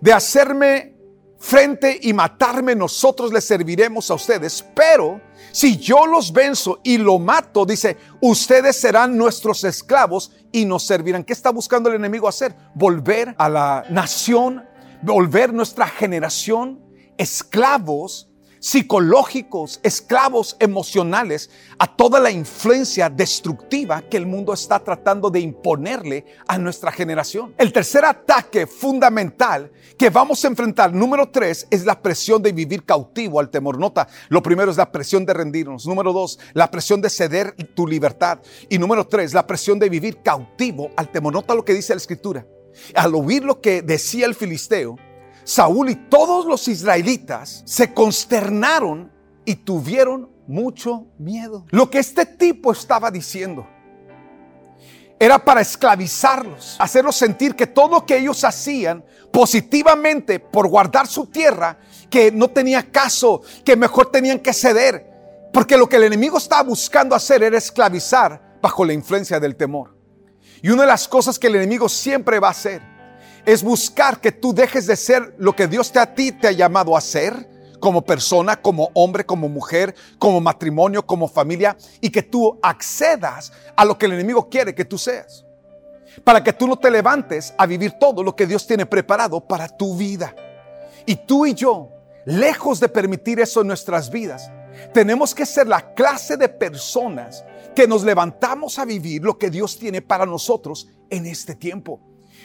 de 0.00 0.12
hacerme 0.12 0.94
frente 1.38 1.98
y 2.02 2.12
matarme, 2.12 2.74
nosotros 2.74 3.32
les 3.32 3.44
serviremos 3.44 4.10
a 4.10 4.14
ustedes. 4.14 4.64
Pero 4.74 5.20
si 5.52 5.76
yo 5.76 6.06
los 6.06 6.32
venzo 6.32 6.80
y 6.82 6.98
lo 6.98 7.18
mato, 7.18 7.66
dice, 7.66 7.96
ustedes 8.20 8.80
serán 8.80 9.16
nuestros 9.16 9.62
esclavos 9.64 10.32
y 10.52 10.64
nos 10.64 10.86
servirán. 10.86 11.24
¿Qué 11.24 11.32
está 11.32 11.50
buscando 11.50 11.88
el 11.88 11.96
enemigo 11.96 12.28
hacer? 12.28 12.54
Volver 12.74 13.34
a 13.38 13.48
la 13.48 13.84
nación 13.90 14.64
volver 15.04 15.52
nuestra 15.52 15.86
generación 15.86 16.80
esclavos 17.18 18.30
psicológicos, 18.58 19.78
esclavos 19.82 20.56
emocionales 20.58 21.50
a 21.78 21.86
toda 21.86 22.18
la 22.18 22.30
influencia 22.30 23.10
destructiva 23.10 24.00
que 24.00 24.16
el 24.16 24.24
mundo 24.24 24.54
está 24.54 24.78
tratando 24.78 25.28
de 25.28 25.40
imponerle 25.40 26.24
a 26.48 26.56
nuestra 26.56 26.90
generación. 26.90 27.54
El 27.58 27.74
tercer 27.74 28.06
ataque 28.06 28.66
fundamental 28.66 29.70
que 29.98 30.08
vamos 30.08 30.42
a 30.42 30.48
enfrentar, 30.48 30.94
número 30.94 31.28
tres, 31.28 31.66
es 31.70 31.84
la 31.84 32.00
presión 32.00 32.42
de 32.42 32.52
vivir 32.52 32.86
cautivo 32.86 33.38
al 33.38 33.50
temor. 33.50 33.78
Nota, 33.78 34.08
lo 34.30 34.42
primero 34.42 34.70
es 34.70 34.78
la 34.78 34.90
presión 34.90 35.26
de 35.26 35.34
rendirnos. 35.34 35.86
Número 35.86 36.14
dos, 36.14 36.38
la 36.54 36.70
presión 36.70 37.02
de 37.02 37.10
ceder 37.10 37.54
tu 37.74 37.86
libertad. 37.86 38.38
Y 38.70 38.78
número 38.78 39.06
tres, 39.06 39.34
la 39.34 39.46
presión 39.46 39.78
de 39.78 39.90
vivir 39.90 40.22
cautivo 40.22 40.88
al 40.96 41.10
temor. 41.10 41.34
Nota 41.34 41.54
lo 41.54 41.66
que 41.66 41.74
dice 41.74 41.92
la 41.92 41.98
escritura. 41.98 42.46
Al 42.94 43.14
oír 43.14 43.44
lo 43.44 43.60
que 43.60 43.82
decía 43.82 44.26
el 44.26 44.34
filisteo, 44.34 44.96
Saúl 45.44 45.90
y 45.90 45.96
todos 45.96 46.46
los 46.46 46.68
israelitas 46.68 47.62
se 47.66 47.92
consternaron 47.92 49.12
y 49.44 49.56
tuvieron 49.56 50.30
mucho 50.46 51.06
miedo. 51.18 51.66
Lo 51.70 51.90
que 51.90 51.98
este 51.98 52.26
tipo 52.26 52.72
estaba 52.72 53.10
diciendo 53.10 53.66
era 55.18 55.42
para 55.42 55.60
esclavizarlos, 55.60 56.76
hacerlos 56.78 57.16
sentir 57.16 57.54
que 57.54 57.66
todo 57.66 57.88
lo 57.88 58.06
que 58.06 58.18
ellos 58.18 58.42
hacían 58.44 59.04
positivamente 59.30 60.40
por 60.40 60.68
guardar 60.68 61.06
su 61.06 61.26
tierra, 61.26 61.78
que 62.10 62.30
no 62.32 62.48
tenía 62.48 62.90
caso, 62.90 63.42
que 63.64 63.76
mejor 63.76 64.10
tenían 64.10 64.40
que 64.40 64.52
ceder, 64.52 65.06
porque 65.52 65.76
lo 65.76 65.88
que 65.88 65.96
el 65.96 66.04
enemigo 66.04 66.38
estaba 66.38 66.62
buscando 66.62 67.14
hacer 67.14 67.42
era 67.42 67.56
esclavizar 67.56 68.58
bajo 68.60 68.84
la 68.84 68.92
influencia 68.92 69.38
del 69.38 69.56
temor. 69.56 69.93
Y 70.64 70.70
una 70.70 70.84
de 70.84 70.88
las 70.88 71.06
cosas 71.06 71.38
que 71.38 71.48
el 71.48 71.56
enemigo 71.56 71.90
siempre 71.90 72.40
va 72.40 72.48
a 72.48 72.52
hacer 72.52 72.80
es 73.44 73.62
buscar 73.62 74.18
que 74.18 74.32
tú 74.32 74.54
dejes 74.54 74.86
de 74.86 74.96
ser 74.96 75.34
lo 75.36 75.54
que 75.54 75.68
Dios 75.68 75.92
te 75.92 75.98
a 75.98 76.14
ti 76.14 76.32
te 76.32 76.48
ha 76.48 76.52
llamado 76.52 76.96
a 76.96 77.02
ser 77.02 77.50
como 77.78 78.02
persona, 78.02 78.56
como 78.56 78.90
hombre, 78.94 79.26
como 79.26 79.50
mujer, 79.50 79.94
como 80.18 80.40
matrimonio, 80.40 81.04
como 81.04 81.28
familia 81.28 81.76
y 82.00 82.08
que 82.08 82.22
tú 82.22 82.58
accedas 82.62 83.52
a 83.76 83.84
lo 83.84 83.98
que 83.98 84.06
el 84.06 84.14
enemigo 84.14 84.48
quiere 84.48 84.74
que 84.74 84.86
tú 84.86 84.96
seas. 84.96 85.44
Para 86.24 86.42
que 86.42 86.54
tú 86.54 86.66
no 86.66 86.78
te 86.78 86.90
levantes 86.90 87.52
a 87.58 87.66
vivir 87.66 87.98
todo 88.00 88.22
lo 88.22 88.34
que 88.34 88.46
Dios 88.46 88.66
tiene 88.66 88.86
preparado 88.86 89.46
para 89.46 89.68
tu 89.68 89.98
vida. 89.98 90.34
Y 91.04 91.14
tú 91.16 91.44
y 91.44 91.52
yo 91.52 91.90
lejos 92.24 92.80
de 92.80 92.88
permitir 92.88 93.38
eso 93.38 93.60
en 93.60 93.66
nuestras 93.66 94.08
vidas, 94.08 94.50
tenemos 94.92 95.34
que 95.34 95.46
ser 95.46 95.66
la 95.66 95.94
clase 95.94 96.36
de 96.36 96.48
personas 96.48 97.44
que 97.74 97.88
nos 97.88 98.04
levantamos 98.04 98.78
a 98.78 98.84
vivir 98.84 99.22
lo 99.22 99.38
que 99.38 99.50
Dios 99.50 99.78
tiene 99.78 100.00
para 100.02 100.26
nosotros 100.26 100.88
en 101.10 101.26
este 101.26 101.54
tiempo. 101.54 102.00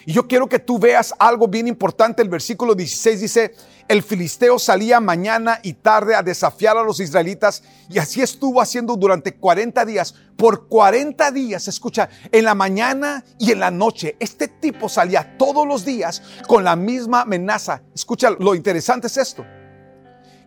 Y 0.06 0.14
yo 0.14 0.28
quiero 0.28 0.48
que 0.48 0.60
tú 0.60 0.80
veas 0.80 1.14
algo 1.20 1.48
bien 1.48 1.68
importante. 1.68 2.22
El 2.22 2.30
versículo 2.30 2.74
16 2.74 3.22
dice, 3.22 3.54
el 3.88 4.02
filisteo 4.02 4.58
salía 4.58 5.00
mañana 5.00 5.60
y 5.62 5.74
tarde 5.74 6.16
a 6.16 6.24
desafiar 6.24 6.78
a 6.78 6.84
los 6.84 7.00
israelitas 7.00 7.64
y 7.90 8.00
así 8.00 8.22
estuvo 8.22 8.62
haciendo 8.62 8.96
durante 8.96 9.36
40 9.36 9.86
días. 9.86 10.16
Por 10.38 10.68
40 10.68 11.32
días, 11.32 11.68
escucha, 11.68 12.10
en 12.32 12.46
la 12.46 12.56
mañana 12.56 13.26
y 13.38 13.52
en 13.52 13.60
la 13.60 13.72
noche, 13.72 14.16
este 14.20 14.48
tipo 14.48 14.88
salía 14.88 15.38
todos 15.38 15.68
los 15.68 15.84
días 15.84 16.22
con 16.48 16.64
la 16.64 16.76
misma 16.76 17.22
amenaza. 17.22 17.82
Escucha, 17.94 18.30
lo 18.32 18.56
interesante 18.56 19.08
es 19.08 19.18
esto, 19.18 19.46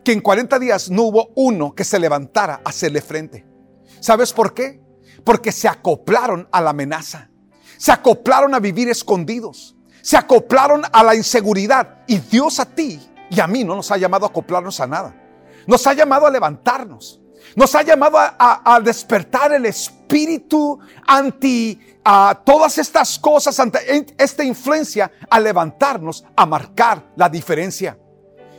que 0.04 0.12
en 0.12 0.21
40 0.21 0.59
días 0.59 0.90
no 0.90 1.02
hubo 1.02 1.30
uno 1.37 1.75
que 1.75 1.85
se 1.85 1.99
levantara 1.99 2.61
a 2.64 2.71
hacerle 2.71 3.00
frente. 3.00 3.47
¿Sabes 4.00 4.32
por 4.32 4.54
qué? 4.54 4.80
Porque 5.25 5.52
se 5.52 5.68
acoplaron 5.68 6.49
a 6.50 6.61
la 6.61 6.71
amenaza 6.71 7.30
se 7.82 7.90
acoplaron 7.90 8.54
a 8.54 8.61
vivir 8.61 8.88
escondidos, 8.88 9.75
se 10.02 10.16
acoplaron 10.16 10.85
a 10.92 11.02
la 11.02 11.16
inseguridad. 11.16 12.04
Y 12.06 12.18
Dios 12.18 12.61
a 12.61 12.64
ti 12.64 13.00
y 13.28 13.40
a 13.40 13.49
mí 13.49 13.64
no 13.64 13.75
nos 13.75 13.90
ha 13.90 13.97
llamado 13.97 14.25
a 14.25 14.28
acoplarnos 14.28 14.78
a 14.78 14.87
nada. 14.87 15.21
Nos 15.66 15.85
ha 15.88 15.92
llamado 15.92 16.28
a 16.28 16.30
levantarnos. 16.30 17.21
Nos 17.56 17.75
ha 17.75 17.82
llamado 17.82 18.18
a, 18.21 18.80
despertar 18.85 19.52
el 19.52 19.66
espíritu 19.66 20.78
anti 21.09 21.80
a 22.04 22.40
todas 22.47 22.78
estas 22.78 23.18
cosas, 23.18 23.59
ante 23.59 23.80
esta 24.16 24.44
influencia, 24.44 25.11
a 25.28 25.40
levantarnos, 25.40 26.25
a 26.37 26.47
marcar 26.47 27.11
la 27.16 27.28
diferencia. 27.28 27.99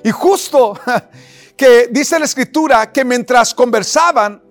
Y 0.04 0.12
justo 0.12 0.78
que 1.58 1.88
dice 1.92 2.20
la 2.20 2.26
escritura 2.26 2.92
que 2.92 3.06
mientras 3.06 3.54
conversaban, 3.54 4.42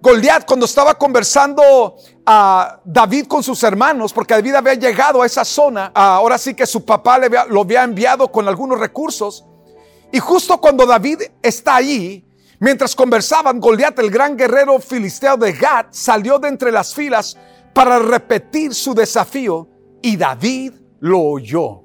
Goliat 0.00 0.44
cuando 0.44 0.66
estaba 0.66 0.98
conversando 0.98 1.96
a 2.26 2.80
David 2.84 3.26
con 3.26 3.44
sus 3.44 3.62
hermanos, 3.62 4.12
porque 4.12 4.34
David 4.34 4.56
había 4.56 4.74
llegado 4.74 5.22
a 5.22 5.26
esa 5.26 5.44
zona, 5.44 5.92
ahora 5.94 6.38
sí 6.38 6.54
que 6.54 6.66
su 6.66 6.84
papá 6.84 7.18
le 7.20 7.28
lo 7.48 7.60
había 7.60 7.84
enviado 7.84 8.32
con 8.32 8.48
algunos 8.48 8.80
recursos, 8.80 9.44
y 10.10 10.18
justo 10.18 10.60
cuando 10.60 10.86
David 10.86 11.22
está 11.40 11.76
ahí, 11.76 12.26
mientras 12.58 12.96
conversaban, 12.96 13.60
Goliat, 13.60 13.96
el 14.00 14.10
gran 14.10 14.36
guerrero 14.36 14.80
filisteo 14.80 15.36
de 15.36 15.52
Gad, 15.52 15.86
salió 15.90 16.40
de 16.40 16.48
entre 16.48 16.72
las 16.72 16.92
filas 16.92 17.36
para 17.72 18.00
repetir 18.00 18.74
su 18.74 18.94
desafío, 18.94 19.68
y 20.02 20.16
David 20.16 20.72
lo 20.98 21.20
oyó. 21.20 21.84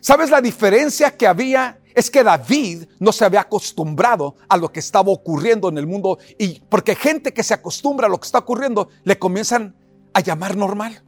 ¿Sabes 0.00 0.30
la 0.30 0.40
diferencia 0.40 1.16
que 1.16 1.28
había 1.28 1.78
es 1.96 2.10
que 2.10 2.22
David 2.22 2.84
no 3.00 3.10
se 3.10 3.24
había 3.24 3.40
acostumbrado 3.40 4.36
a 4.50 4.58
lo 4.58 4.70
que 4.70 4.80
estaba 4.80 5.10
ocurriendo 5.10 5.70
en 5.70 5.78
el 5.78 5.86
mundo 5.86 6.18
y 6.38 6.60
porque 6.68 6.94
gente 6.94 7.32
que 7.32 7.42
se 7.42 7.54
acostumbra 7.54 8.06
a 8.06 8.10
lo 8.10 8.20
que 8.20 8.26
está 8.26 8.40
ocurriendo 8.40 8.90
le 9.02 9.18
comienzan 9.18 9.74
a 10.12 10.20
llamar 10.20 10.56
normal. 10.56 11.02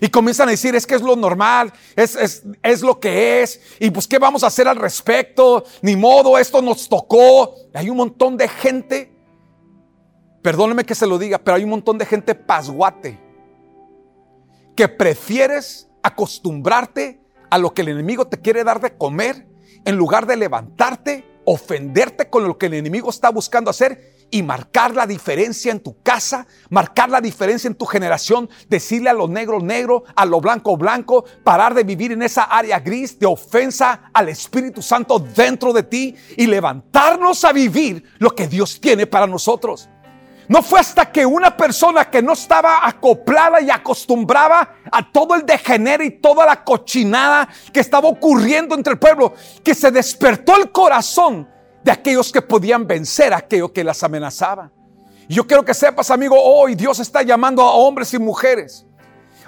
Y 0.00 0.08
comienzan 0.08 0.46
a 0.48 0.52
decir, 0.52 0.76
es 0.76 0.86
que 0.86 0.94
es 0.94 1.02
lo 1.02 1.16
normal, 1.16 1.72
es, 1.96 2.14
es, 2.14 2.44
es 2.62 2.82
lo 2.82 3.00
que 3.00 3.42
es, 3.42 3.60
y 3.80 3.90
pues 3.90 4.06
qué 4.06 4.20
vamos 4.20 4.44
a 4.44 4.48
hacer 4.48 4.68
al 4.68 4.76
respecto, 4.76 5.64
ni 5.82 5.96
modo, 5.96 6.38
esto 6.38 6.62
nos 6.62 6.88
tocó. 6.88 7.56
Hay 7.74 7.90
un 7.90 7.96
montón 7.96 8.36
de 8.36 8.46
gente, 8.46 9.12
perdóneme 10.42 10.84
que 10.84 10.94
se 10.94 11.08
lo 11.08 11.18
diga, 11.18 11.38
pero 11.38 11.56
hay 11.56 11.64
un 11.64 11.70
montón 11.70 11.98
de 11.98 12.06
gente 12.06 12.36
pasguate, 12.36 13.18
que 14.76 14.86
prefieres 14.86 15.88
acostumbrarte 16.04 17.20
a 17.50 17.58
lo 17.58 17.74
que 17.74 17.82
el 17.82 17.88
enemigo 17.88 18.28
te 18.28 18.40
quiere 18.40 18.62
dar 18.62 18.80
de 18.80 18.96
comer 18.96 19.48
en 19.84 19.96
lugar 19.96 20.26
de 20.26 20.36
levantarte, 20.36 21.24
ofenderte 21.44 22.28
con 22.28 22.46
lo 22.46 22.58
que 22.58 22.66
el 22.66 22.74
enemigo 22.74 23.10
está 23.10 23.30
buscando 23.30 23.70
hacer 23.70 24.18
y 24.30 24.42
marcar 24.42 24.94
la 24.94 25.06
diferencia 25.06 25.72
en 25.72 25.80
tu 25.80 26.02
casa, 26.02 26.46
marcar 26.68 27.08
la 27.08 27.20
diferencia 27.20 27.68
en 27.68 27.74
tu 27.74 27.86
generación, 27.86 28.48
decirle 28.68 29.10
a 29.10 29.14
lo 29.14 29.28
negro 29.28 29.60
negro, 29.60 30.04
a 30.14 30.24
lo 30.24 30.40
blanco 30.40 30.76
blanco, 30.76 31.24
parar 31.44 31.74
de 31.74 31.84
vivir 31.84 32.12
en 32.12 32.22
esa 32.22 32.44
área 32.44 32.80
gris 32.80 33.18
de 33.18 33.26
ofensa 33.26 34.10
al 34.12 34.28
Espíritu 34.28 34.82
Santo 34.82 35.18
dentro 35.18 35.72
de 35.72 35.82
ti 35.82 36.14
y 36.36 36.46
levantarnos 36.46 37.44
a 37.44 37.52
vivir 37.52 38.04
lo 38.18 38.34
que 38.34 38.46
Dios 38.46 38.80
tiene 38.80 39.06
para 39.06 39.26
nosotros. 39.26 39.88
No 40.48 40.62
fue 40.62 40.80
hasta 40.80 41.12
que 41.12 41.26
una 41.26 41.54
persona 41.54 42.10
que 42.10 42.22
no 42.22 42.32
estaba 42.32 42.86
acoplada 42.86 43.60
y 43.60 43.70
acostumbraba 43.70 44.76
a 44.90 45.12
todo 45.12 45.34
el 45.34 45.44
degenere 45.44 46.06
y 46.06 46.10
toda 46.10 46.46
la 46.46 46.64
cochinada 46.64 47.46
que 47.70 47.80
estaba 47.80 48.08
ocurriendo 48.08 48.74
entre 48.74 48.94
el 48.94 48.98
pueblo, 48.98 49.34
que 49.62 49.74
se 49.74 49.90
despertó 49.90 50.56
el 50.56 50.72
corazón 50.72 51.46
de 51.84 51.92
aquellos 51.92 52.32
que 52.32 52.40
podían 52.40 52.86
vencer 52.86 53.34
a 53.34 53.38
aquello 53.38 53.72
que 53.72 53.84
las 53.84 54.02
amenazaba. 54.02 54.72
Yo 55.28 55.46
quiero 55.46 55.64
que 55.64 55.74
sepas, 55.74 56.10
amigo, 56.10 56.36
hoy 56.42 56.74
Dios 56.74 56.98
está 56.98 57.22
llamando 57.22 57.62
a 57.62 57.72
hombres 57.72 58.14
y 58.14 58.18
mujeres 58.18 58.87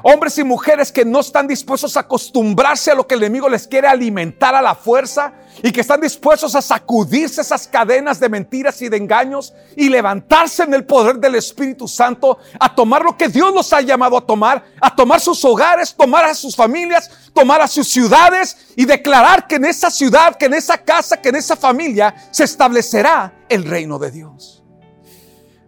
Hombres 0.02 0.38
y 0.38 0.45
mujeres 0.45 0.90
que 0.90 1.04
no 1.04 1.21
están 1.21 1.47
dispuestos 1.47 1.97
a 1.97 2.00
acostumbrarse 2.00 2.90
a 2.90 2.95
lo 2.95 3.07
que 3.07 3.14
el 3.14 3.23
enemigo 3.23 3.49
les 3.49 3.66
quiere 3.66 3.87
alimentar 3.87 4.54
a 4.54 4.62
la 4.62 4.75
fuerza 4.75 5.35
y 5.62 5.73
que 5.73 5.83
están 5.83 6.00
dispuestos 6.00 6.54
a 6.54 6.62
sacudirse 6.62 7.40
esas 7.40 7.66
cadenas 7.66 8.19
de 8.19 8.28
mentiras 8.28 8.80
y 8.80 8.88
de 8.88 8.97
engaños 8.97 9.52
y 9.76 9.88
levantarse 9.88 10.62
en 10.62 10.75
el 10.75 10.85
poder 10.85 11.16
del 11.16 11.35
Espíritu 11.35 11.87
Santo 11.87 12.38
a 12.59 12.75
tomar 12.75 13.02
lo 13.02 13.16
que 13.16 13.28
Dios 13.28 13.52
los 13.52 13.73
ha 13.73 13.80
llamado 13.80 14.16
a 14.16 14.26
tomar, 14.26 14.64
a 14.80 14.95
tomar 14.95 15.21
sus 15.21 15.45
hogares, 15.45 15.95
tomar 15.95 16.25
a 16.25 16.35
sus 16.35 16.57
familias, 16.57 17.11
tomar 17.35 17.61
a 17.61 17.69
sus 17.69 17.88
ciudades 17.88 18.57
y 18.76 18.85
declarar 18.85 19.47
que 19.47 19.57
en 19.57 19.66
esa 19.66 19.90
ciudad, 19.90 20.37
que 20.37 20.47
en 20.47 20.54
esa 20.54 20.78
casa, 20.78 21.21
que 21.21 21.28
en 21.28 21.37
esa 21.37 21.57
familia 21.57 22.14
se 22.30 22.45
establecerá 22.45 23.35
el 23.49 23.64
reino 23.64 23.99
de 23.99 24.11
Dios. 24.11 24.59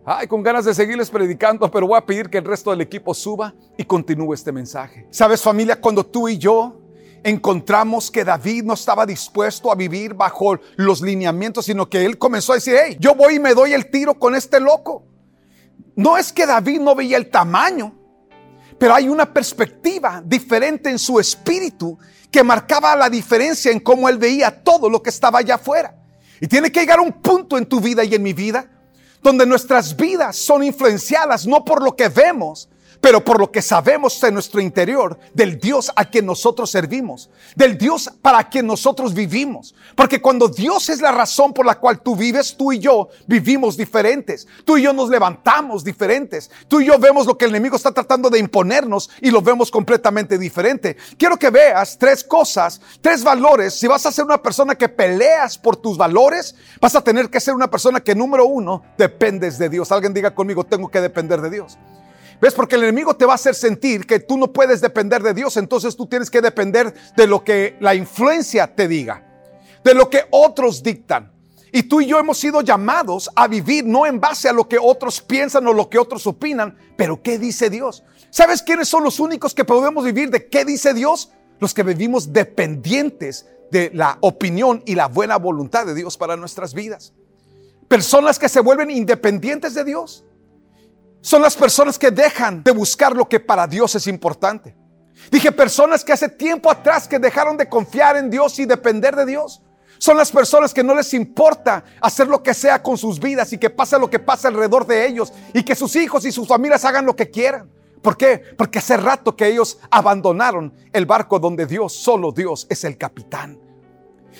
Ay, 0.05 0.27
con 0.27 0.43
ganas 0.43 0.65
de 0.65 0.75
seguirles 0.75 1.11
predicando, 1.11 1.71
pero 1.71 1.87
voy 1.87 1.97
a 1.97 2.05
pedir 2.05 2.29
que 2.29 2.39
el 2.39 2.45
resto 2.45 2.71
del 2.71 2.81
equipo 2.81 3.15
suba 3.15 3.55
y 3.77 3.85
continúe 3.85 4.35
este 4.35 4.51
mensaje. 4.51 5.07
Sabes 5.11 5.41
familia, 5.41 5.81
cuando 5.81 6.05
tú 6.05 6.29
y 6.29 6.39
yo 6.39 6.81
encontramos 7.23 8.11
que 8.11 8.25
David 8.25 8.65
no 8.65 8.75
estaba 8.75 9.07
dispuesto 9.07 9.71
a 9.71 9.77
vivir 9.77 10.13
bajo 10.13 10.59
los 10.75 11.03
lineamientos, 11.03 11.67
sino 11.67 11.89
que 11.89 12.05
él 12.05 12.19
comenzó 12.19 12.51
a 12.51 12.57
decir, 12.57 12.75
hey, 12.85 12.97
yo 12.99 13.15
voy 13.15 13.37
y 13.37 13.39
me 13.39 13.55
doy 13.55 13.75
el 13.75 13.93
tiro 13.93 14.15
con 14.19 14.35
este 14.35 14.59
loco. 14.59 15.05
No 15.95 16.19
es 16.19 16.33
que 16.33 16.47
David 16.47 16.81
no 16.81 16.97
veía 16.97 17.17
el 17.17 17.31
tamaño, 17.31 17.95
pero 18.79 18.97
hay 18.97 19.09
una 19.09 19.33
perspectiva 19.33 20.21
diferente 20.25 20.91
en 20.91 20.99
su 20.99 21.21
espíritu 21.21 21.97
que 22.29 22.43
marcaba 22.43 22.97
la 22.97 23.09
diferencia 23.09 23.71
en 23.71 23.79
cómo 23.79 24.09
él 24.09 24.19
veía 24.19 24.65
todo 24.65 24.91
lo 24.91 25.01
que 25.01 25.11
estaba 25.11 25.39
allá 25.39 25.55
afuera. 25.55 25.95
Y 26.41 26.49
tiene 26.49 26.73
que 26.73 26.81
llegar 26.81 26.99
un 26.99 27.13
punto 27.13 27.57
en 27.57 27.67
tu 27.67 27.79
vida 27.79 28.03
y 28.03 28.17
en 28.17 28.23
mi 28.25 28.33
vida 28.33 28.69
donde 29.23 29.47
nuestras 29.47 29.97
vidas 29.97 30.37
son 30.37 30.65
influenciadas 30.65 31.47
no 31.47 31.65
por 31.65 31.83
lo 31.83 31.95
que 31.95 32.09
vemos, 32.09 32.69
pero 33.03 33.25
por 33.25 33.41
lo 33.41 33.51
que 33.51 33.61
sabemos 33.61 34.23
en 34.23 34.33
nuestro 34.33 34.61
interior 34.61 35.19
del 35.35 35.59
Dios 35.59 35.91
a 35.97 36.05
quien 36.05 36.25
nosotros 36.25 36.71
servimos, 36.71 37.31
del 37.57 37.77
Dios 37.77 38.09
para 38.23 38.49
quien 38.49 38.65
nosotros 38.65 39.13
vivimos. 39.13 39.75
Porque 39.97 40.23
cuando 40.23 40.47
Dios 40.47 40.89
es 40.89 41.03
la 41.03 41.11
razón 41.11 41.53
por 41.53 41.67
la 41.67 41.81
cual 41.81 42.01
tú 42.01 42.15
vives, 42.15 42.57
tú 42.57 42.73
y 42.73 42.79
yo 42.79 43.09
vivimos 43.27 43.77
diferentes. 43.77 44.47
Tú 44.65 44.77
y 44.77 44.83
yo 44.83 44.93
nos 44.93 45.11
levantamos 45.11 45.83
diferentes. 45.83 46.49
Tú 46.69 46.81
y 46.81 46.87
yo 46.87 46.97
vemos 46.97 47.27
lo 47.27 47.37
que 47.37 47.47
el 47.47 47.51
enemigo 47.51 47.75
está 47.75 47.91
tratando 47.91 48.31
de 48.31 48.39
imponernos 48.39 49.11
y 49.21 49.33
lo 49.33 49.43
vemos 49.43 49.73
completamente 49.73 50.39
diferente. 50.39 50.97
Quiero 51.19 51.37
que 51.37 51.51
veas 51.51 51.99
tres 51.99 52.23
cosas, 52.23 52.81
tres 53.01 53.25
valores. 53.25 53.75
Si 53.75 53.89
vas 53.89 54.07
a 54.07 54.13
ser 54.13 54.25
una 54.25 54.41
persona 54.41 54.77
que 54.77 54.89
peleas 54.89 55.59
por 55.59 55.75
tus 55.75 55.99
valores, 55.99 56.55
vas 56.81 56.95
a 56.95 57.03
tener 57.03 57.29
que 57.31 57.41
ser 57.41 57.55
una 57.55 57.69
persona 57.69 57.99
que 57.99 58.15
número 58.15 58.47
uno, 58.47 58.85
dependes 58.97 59.59
de 59.59 59.69
Dios. 59.69 59.91
Alguien 59.91 60.15
diga 60.15 60.33
conmigo, 60.37 60.63
tengo 60.63 60.89
que 60.89 61.01
depender 61.01 61.41
de 61.41 61.51
Dios. 61.51 61.77
¿Ves? 62.43 62.55
Porque 62.55 62.75
el 62.75 62.83
enemigo 62.83 63.15
te 63.15 63.25
va 63.25 63.35
a 63.35 63.37
hacer 63.37 63.55
sentir 63.55 64.05
que 64.05 64.19
tú 64.19 64.37
no 64.37 64.53
puedes 64.53 64.81
depender 64.81 65.23
de 65.23 65.33
Dios, 65.33 65.57
entonces 65.57 65.95
tú 65.95 66.09
tienes 66.09 66.29
que 66.29 66.41
depender 66.41 66.93
de 67.17 67.29
lo 67.29 67.45
que 67.45 67.77
la 67.79 67.95
influencia 67.95 68.75
te 68.75 68.89
diga, 68.89 69.25
de 69.85 69.95
lo 69.95 70.11
que 70.11 70.25
otros 70.33 70.83
dictan. 70.83 71.31
Y 71.71 71.85
tú 71.85 72.01
y 72.01 72.07
yo 72.07 72.19
hemos 72.19 72.39
sido 72.39 72.61
llamados 72.61 73.31
a 73.37 73.47
vivir 73.47 73.87
no 73.87 74.07
en 74.07 74.19
base 74.19 74.49
a 74.49 74.53
lo 74.53 74.69
que 74.69 74.77
otros 74.77 75.21
piensan 75.21 75.69
o 75.69 75.73
lo 75.73 75.89
que 75.89 76.01
otros 76.01 76.27
opinan, 76.27 76.77
pero 76.97 77.23
qué 77.23 77.39
dice 77.39 77.71
Dios. 77.71 78.03
¿Sabes 78.31 78.61
quiénes 78.61 78.89
son 78.89 79.05
los 79.05 79.21
únicos 79.21 79.55
que 79.55 79.65
podemos 79.65 80.03
vivir 80.05 80.29
de 80.29 80.49
qué 80.49 80.65
dice 80.65 80.95
Dios? 80.95 81.31
Los 81.61 81.73
que 81.73 81.85
vivimos 81.85 82.33
dependientes 82.33 83.47
de 83.71 83.93
la 83.95 84.19
opinión 84.21 84.83
y 84.85 84.97
la 84.97 85.07
buena 85.07 85.37
voluntad 85.37 85.87
de 85.87 85.95
Dios 85.95 86.17
para 86.17 86.37
nuestras 86.37 86.75
vidas. 86.75 87.13
Personas 87.87 88.41
que 88.41 88.49
se 88.49 88.59
vuelven 88.59 88.91
independientes 88.91 89.75
de 89.75 89.85
Dios 89.85 90.25
son 91.23 91.41
las 91.41 91.57
personas 91.57 91.99
que 91.99 92.11
dejan 92.11 92.63
de 92.65 92.73
buscar 92.73 93.17
lo 93.17 93.29
que 93.29 93.39
para 93.41 93.67
Dios 93.67 93.95
es 93.95 94.09
importante. 94.09 94.77
Dije 95.31 95.53
personas 95.53 96.05
que 96.05 96.13
hace 96.13 96.29
tiempo 96.29 96.69
atrás 96.69 97.07
que 97.07 97.19
dejaron 97.19 97.57
de 97.57 97.69
confiar 97.69 98.17
en 98.17 98.29
Dios 98.29 98.59
y 98.59 98.67
depender 98.67 99.15
de 99.15 99.25
Dios. 99.25 99.63
Son 99.99 100.17
las 100.17 100.33
personas 100.33 100.75
que 100.75 100.83
no 100.83 100.97
les 100.97 101.15
importa 101.15 101.85
hacer 102.01 102.27
lo 102.27 102.43
que 102.43 102.53
sea 102.53 102.83
con 102.83 102.99
sus 102.99 103.21
vidas 103.21 103.53
y 103.53 103.59
que 103.59 103.71
pase 103.71 104.01
lo 104.01 104.11
que 104.11 104.19
pase 104.19 104.49
alrededor 104.49 104.85
de 104.85 105.07
ellos 105.07 105.33
y 105.55 105.63
que 105.63 105.77
sus 105.77 105.95
hijos 105.95 106.25
y 106.25 106.33
sus 106.33 106.49
familias 106.49 106.85
hagan 106.85 107.07
lo 107.07 107.15
que 107.15 107.31
quieran. 107.31 107.71
¿Por 108.03 108.17
qué? 108.17 108.43
Porque 108.59 108.81
hace 108.81 108.97
rato 108.97 109.37
que 109.37 109.47
ellos 109.47 109.79
abandonaron 109.93 110.75
el 110.93 111.07
barco 111.07 111.39
donde 111.39 111.67
Dios, 111.67 111.93
solo 111.93 112.33
Dios, 112.33 112.67
es 112.69 112.83
el 112.83 112.99
capitán. 112.99 113.61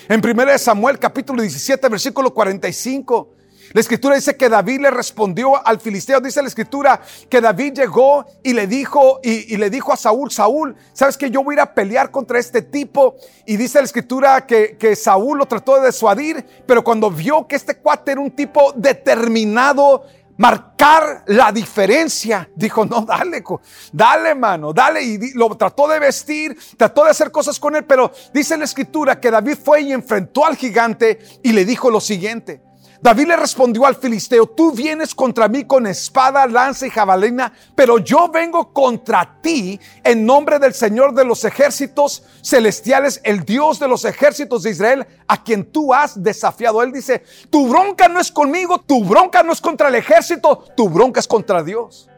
En 0.09 0.21
1 0.21 0.57
Samuel 0.57 0.99
capítulo 0.99 1.41
17, 1.41 1.87
versículo 1.87 2.33
45. 2.33 3.32
La 3.73 3.81
escritura 3.81 4.15
dice 4.15 4.37
que 4.37 4.49
David 4.49 4.81
le 4.81 4.91
respondió 4.91 5.65
al 5.65 5.79
filisteo. 5.79 6.21
Dice 6.21 6.43
la 6.43 6.47
escritura 6.47 7.01
que 7.27 7.41
David 7.41 7.73
llegó 7.73 8.23
y 8.43 8.53
le 8.53 8.67
dijo, 8.67 9.19
y, 9.23 9.57
le 9.57 9.71
dijo 9.71 9.91
a 9.91 9.97
Saúl, 9.97 10.31
Saúl, 10.31 10.75
sabes 10.93 11.17
que 11.17 11.31
yo 11.31 11.43
voy 11.43 11.53
a 11.53 11.55
ir 11.55 11.61
a 11.61 11.73
pelear 11.73 12.11
contra 12.11 12.37
este 12.37 12.61
tipo. 12.61 13.15
Y 13.47 13.57
dice 13.57 13.79
la 13.79 13.85
escritura 13.85 14.45
que, 14.45 14.77
que 14.77 14.95
Saúl 14.95 15.39
lo 15.39 15.47
trató 15.47 15.77
de 15.77 15.87
desuadir, 15.87 16.45
pero 16.67 16.83
cuando 16.83 17.09
vio 17.09 17.47
que 17.47 17.55
este 17.55 17.77
cuate 17.77 18.11
era 18.11 18.21
un 18.21 18.29
tipo 18.29 18.73
determinado, 18.75 20.03
marcar 20.37 21.23
la 21.27 21.51
diferencia. 21.51 22.47
Dijo, 22.55 22.85
no, 22.85 23.01
dale, 23.01 23.43
dale, 23.91 24.35
mano, 24.35 24.71
dale. 24.71 25.01
Y 25.01 25.33
lo 25.33 25.55
trató 25.55 25.87
de 25.87 25.97
vestir, 25.97 26.55
trató 26.77 27.05
de 27.05 27.09
hacer 27.09 27.31
cosas 27.31 27.59
con 27.59 27.75
él, 27.75 27.85
pero 27.85 28.11
dice 28.33 28.55
la 28.55 28.65
escritura 28.65 29.19
que 29.19 29.31
David 29.31 29.57
fue 29.63 29.81
y 29.81 29.93
enfrentó 29.93 30.45
al 30.45 30.57
gigante 30.57 31.19
y 31.41 31.53
le 31.53 31.65
dijo 31.65 31.89
lo 31.89 31.99
siguiente. 31.99 32.61
David 33.03 33.27
le 33.27 33.35
respondió 33.35 33.85
al 33.85 33.97
filisteo, 33.97 34.45
tú 34.45 34.71
vienes 34.71 35.13
contra 35.13 35.49
mí 35.49 35.65
con 35.65 35.85
espada, 35.87 36.47
lanza 36.47 36.87
y 36.87 36.89
jabalina, 36.89 37.51
pero 37.75 37.97
yo 37.97 38.29
vengo 38.29 38.71
contra 38.71 39.41
ti 39.41 39.77
en 40.05 40.25
nombre 40.25 40.57
del 40.57 40.73
Señor 40.73 41.13
de 41.13 41.25
los 41.25 41.43
ejércitos 41.43 42.23
celestiales, 42.41 43.19
el 43.25 43.43
Dios 43.43 43.77
de 43.77 43.89
los 43.89 44.05
ejércitos 44.05 44.63
de 44.63 44.69
Israel, 44.69 45.05
a 45.27 45.43
quien 45.43 45.65
tú 45.65 45.93
has 45.93 46.23
desafiado. 46.23 46.81
Él 46.81 46.93
dice, 46.93 47.23
tu 47.49 47.67
bronca 47.67 48.07
no 48.07 48.21
es 48.21 48.31
conmigo, 48.31 48.79
tu 48.79 49.03
bronca 49.03 49.43
no 49.43 49.51
es 49.51 49.59
contra 49.59 49.89
el 49.89 49.95
ejército, 49.95 50.63
tu 50.77 50.87
bronca 50.87 51.19
es 51.19 51.27
contra 51.27 51.61
Dios. 51.61 52.09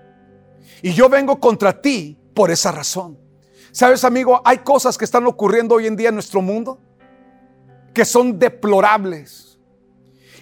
Y 0.84 0.94
yo 0.94 1.10
vengo 1.10 1.40
contra 1.40 1.82
ti 1.82 2.16
por 2.36 2.52
esa 2.52 2.72
razón. 2.72 3.18
Sabes, 3.72 4.04
amigo, 4.04 4.40
hay 4.46 4.60
cosas 4.60 5.00
que 5.00 5.06
están 5.06 5.26
ocurriendo 5.26 5.74
hoy 5.74 5.88
en 5.88 5.96
día 5.96 6.10
en 6.10 6.16
nuestro 6.16 6.44
mundo 6.44 6.78
que 7.92 8.06
son 8.06 8.38
deplorables 8.38 9.55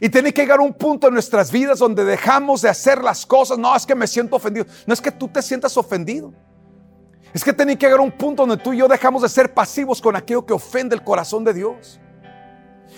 y 0.04 0.10
tiene 0.10 0.34
que 0.34 0.42
llegar 0.42 0.60
un 0.60 0.74
punto 0.74 1.08
en 1.08 1.14
nuestras 1.14 1.50
vidas 1.50 1.80
donde 1.80 2.04
dejamos 2.04 2.62
de 2.62 2.68
hacer 2.68 3.02
las 3.02 3.26
cosas. 3.26 3.58
No, 3.58 3.74
es 3.74 3.86
que 3.86 3.96
me 3.96 4.06
siento 4.06 4.36
ofendido. 4.36 4.66
No 4.86 4.94
es 4.94 5.00
que 5.00 5.12
tú 5.12 5.30
te 5.30 5.42
sientas 5.42 5.78
ofendido. 5.78 6.34
Es 7.34 7.42
que 7.42 7.54
tiene 7.54 7.78
que 7.78 7.86
llegar 7.86 8.02
un 8.02 8.12
punto 8.12 8.46
donde 8.46 8.62
tú 8.62 8.74
y 8.74 8.80
yo 8.80 8.90
dejamos 8.90 9.22
de 9.22 9.30
ser 9.30 9.54
pasivos 9.54 10.02
con 10.02 10.18
aquello 10.18 10.46
que 10.46 10.52
ofende 10.52 10.94
el 10.94 11.06
corazón 11.06 11.46
de 11.46 11.54
Dios. 11.54 12.02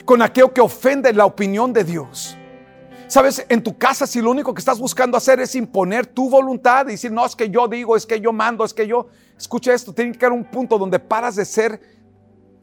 Con 0.04 0.24
aquello 0.24 0.52
que 0.52 0.62
ofende 0.62 1.14
la 1.14 1.28
opinión 1.28 1.72
de 1.74 1.84
Dios. 1.84 2.36
Sabes, 3.06 3.46
en 3.50 3.62
tu 3.62 3.78
casa 3.78 4.08
si 4.08 4.20
lo 4.20 4.32
único 4.32 4.52
que 4.56 4.60
estás 4.62 4.80
buscando 4.80 5.16
hacer 5.16 5.40
es 5.40 5.54
imponer 5.54 6.08
tu 6.08 6.28
voluntad 6.28 6.88
y 6.88 6.94
decir, 6.94 7.12
no, 7.12 7.24
es 7.24 7.36
que 7.36 7.52
yo 7.52 7.68
digo, 7.68 7.96
es 7.96 8.08
que 8.08 8.20
yo 8.20 8.34
mando, 8.34 8.66
es 8.66 8.74
que 8.74 8.88
yo... 8.88 9.10
Escucha 9.38 9.74
esto, 9.74 9.94
tiene 9.94 10.12
que 10.12 10.18
llegar 10.18 10.32
un 10.32 10.46
punto 10.46 10.80
donde 10.80 10.98
paras 10.98 11.36
de 11.36 11.46
ser 11.46 11.80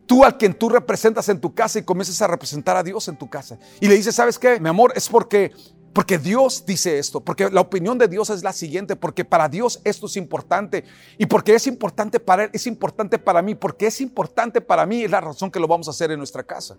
tú 0.07 0.25
al 0.25 0.37
quien 0.39 0.55
tú 0.55 0.69
representas 0.69 1.29
en 1.29 1.41
tu 1.41 1.55
casa 1.55 1.79
y 1.79 1.83
comienzas 1.83 2.21
a 2.23 2.27
representar 2.27 2.77
a 2.77 2.83
Dios 2.83 3.09
en 3.09 3.17
tu 3.17 3.29
casa. 3.29 3.59
Y 3.81 3.89
le 3.89 3.95
dices, 3.95 4.15
¿sabes 4.15 4.39
qué? 4.39 4.61
Mi 4.61 4.69
amor, 4.69 4.93
es 4.97 5.09
porque 5.09 5.53
porque 5.93 6.19
Dios 6.19 6.65
dice 6.65 6.99
esto, 6.99 7.21
porque 7.21 7.51
la 7.51 7.61
opinión 7.61 7.99
de 7.99 8.09
Dios 8.09 8.31
es 8.31 8.43
la 8.43 8.53
siguiente, 8.53 8.97
porque 8.97 9.25
para 9.25 9.49
Dios 9.49 9.81
esto 9.85 10.07
es 10.07 10.17
importante 10.17 10.85
y 11.19 11.27
porque 11.27 11.55
es 11.55 11.67
importante 11.67 12.19
para 12.19 12.45
Él, 12.45 12.51
es 12.53 12.67
importante 12.67 13.19
para 13.19 13.43
mí, 13.43 13.55
porque 13.55 13.89
es 13.89 14.01
importante 14.01 14.61
para 14.61 14.87
mí, 14.87 15.03
es 15.03 15.11
la 15.11 15.21
razón 15.21 15.51
que 15.51 15.61
lo 15.61 15.69
vamos 15.69 15.89
a 15.89 15.91
hacer 15.91 16.11
en 16.11 16.19
nuestra 16.19 16.43
casa. 16.43 16.77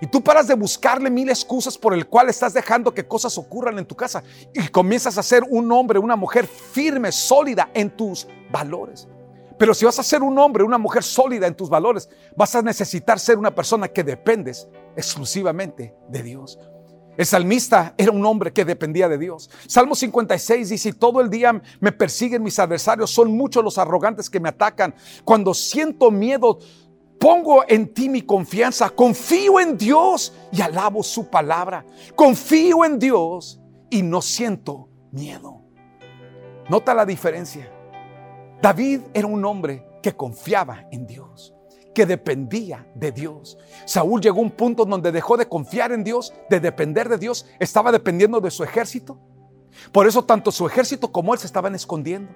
Y 0.00 0.06
tú 0.06 0.22
paras 0.22 0.46
de 0.46 0.54
buscarle 0.54 1.10
mil 1.10 1.28
excusas 1.28 1.78
por 1.78 1.94
el 1.94 2.06
cual 2.06 2.28
estás 2.28 2.52
dejando 2.52 2.92
que 2.92 3.06
cosas 3.06 3.36
ocurran 3.38 3.78
en 3.78 3.86
tu 3.86 3.94
casa 3.94 4.22
y 4.52 4.68
comienzas 4.68 5.16
a 5.16 5.22
ser 5.22 5.42
un 5.48 5.70
hombre, 5.72 5.98
una 5.98 6.16
mujer 6.16 6.46
firme, 6.46 7.12
sólida 7.12 7.70
en 7.72 7.90
tus 7.90 8.26
valores. 8.50 9.08
Pero 9.58 9.74
si 9.74 9.84
vas 9.84 9.98
a 9.98 10.02
ser 10.02 10.22
un 10.22 10.38
hombre, 10.38 10.64
una 10.64 10.78
mujer 10.78 11.02
sólida 11.02 11.46
en 11.46 11.54
tus 11.54 11.70
valores, 11.70 12.08
vas 12.36 12.54
a 12.54 12.62
necesitar 12.62 13.18
ser 13.18 13.38
una 13.38 13.54
persona 13.54 13.88
que 13.88 14.04
dependes 14.04 14.68
exclusivamente 14.96 15.94
de 16.08 16.22
Dios. 16.22 16.58
El 17.16 17.24
salmista 17.24 17.94
era 17.96 18.12
un 18.12 18.24
hombre 18.26 18.52
que 18.52 18.64
dependía 18.64 19.08
de 19.08 19.16
Dios. 19.16 19.48
Salmo 19.66 19.94
56 19.94 20.68
dice, 20.68 20.92
todo 20.92 21.20
el 21.22 21.30
día 21.30 21.60
me 21.80 21.92
persiguen 21.92 22.42
mis 22.42 22.58
adversarios, 22.58 23.10
son 23.10 23.34
muchos 23.34 23.64
los 23.64 23.78
arrogantes 23.78 24.28
que 24.28 24.40
me 24.40 24.50
atacan. 24.50 24.94
Cuando 25.24 25.54
siento 25.54 26.10
miedo, 26.10 26.58
pongo 27.18 27.64
en 27.66 27.92
ti 27.94 28.10
mi 28.10 28.20
confianza, 28.20 28.90
confío 28.90 29.58
en 29.60 29.78
Dios 29.78 30.34
y 30.52 30.60
alabo 30.60 31.02
su 31.02 31.30
palabra. 31.30 31.86
Confío 32.14 32.84
en 32.84 32.98
Dios 32.98 33.60
y 33.88 34.02
no 34.02 34.20
siento 34.20 34.90
miedo. 35.10 35.62
Nota 36.68 36.92
la 36.92 37.06
diferencia. 37.06 37.72
David 38.62 39.00
era 39.12 39.26
un 39.26 39.44
hombre 39.44 39.86
que 40.02 40.14
confiaba 40.14 40.86
en 40.90 41.06
Dios, 41.06 41.54
que 41.94 42.06
dependía 42.06 42.86
de 42.94 43.12
Dios. 43.12 43.58
Saúl 43.84 44.20
llegó 44.20 44.38
a 44.38 44.42
un 44.42 44.50
punto 44.50 44.84
donde 44.84 45.12
dejó 45.12 45.36
de 45.36 45.48
confiar 45.48 45.92
en 45.92 46.04
Dios, 46.04 46.32
de 46.48 46.60
depender 46.60 47.08
de 47.08 47.18
Dios, 47.18 47.46
estaba 47.58 47.92
dependiendo 47.92 48.40
de 48.40 48.50
su 48.50 48.64
ejército. 48.64 49.18
Por 49.92 50.06
eso 50.06 50.24
tanto 50.24 50.50
su 50.50 50.66
ejército 50.66 51.12
como 51.12 51.34
él 51.34 51.40
se 51.40 51.46
estaban 51.46 51.74
escondiendo. 51.74 52.32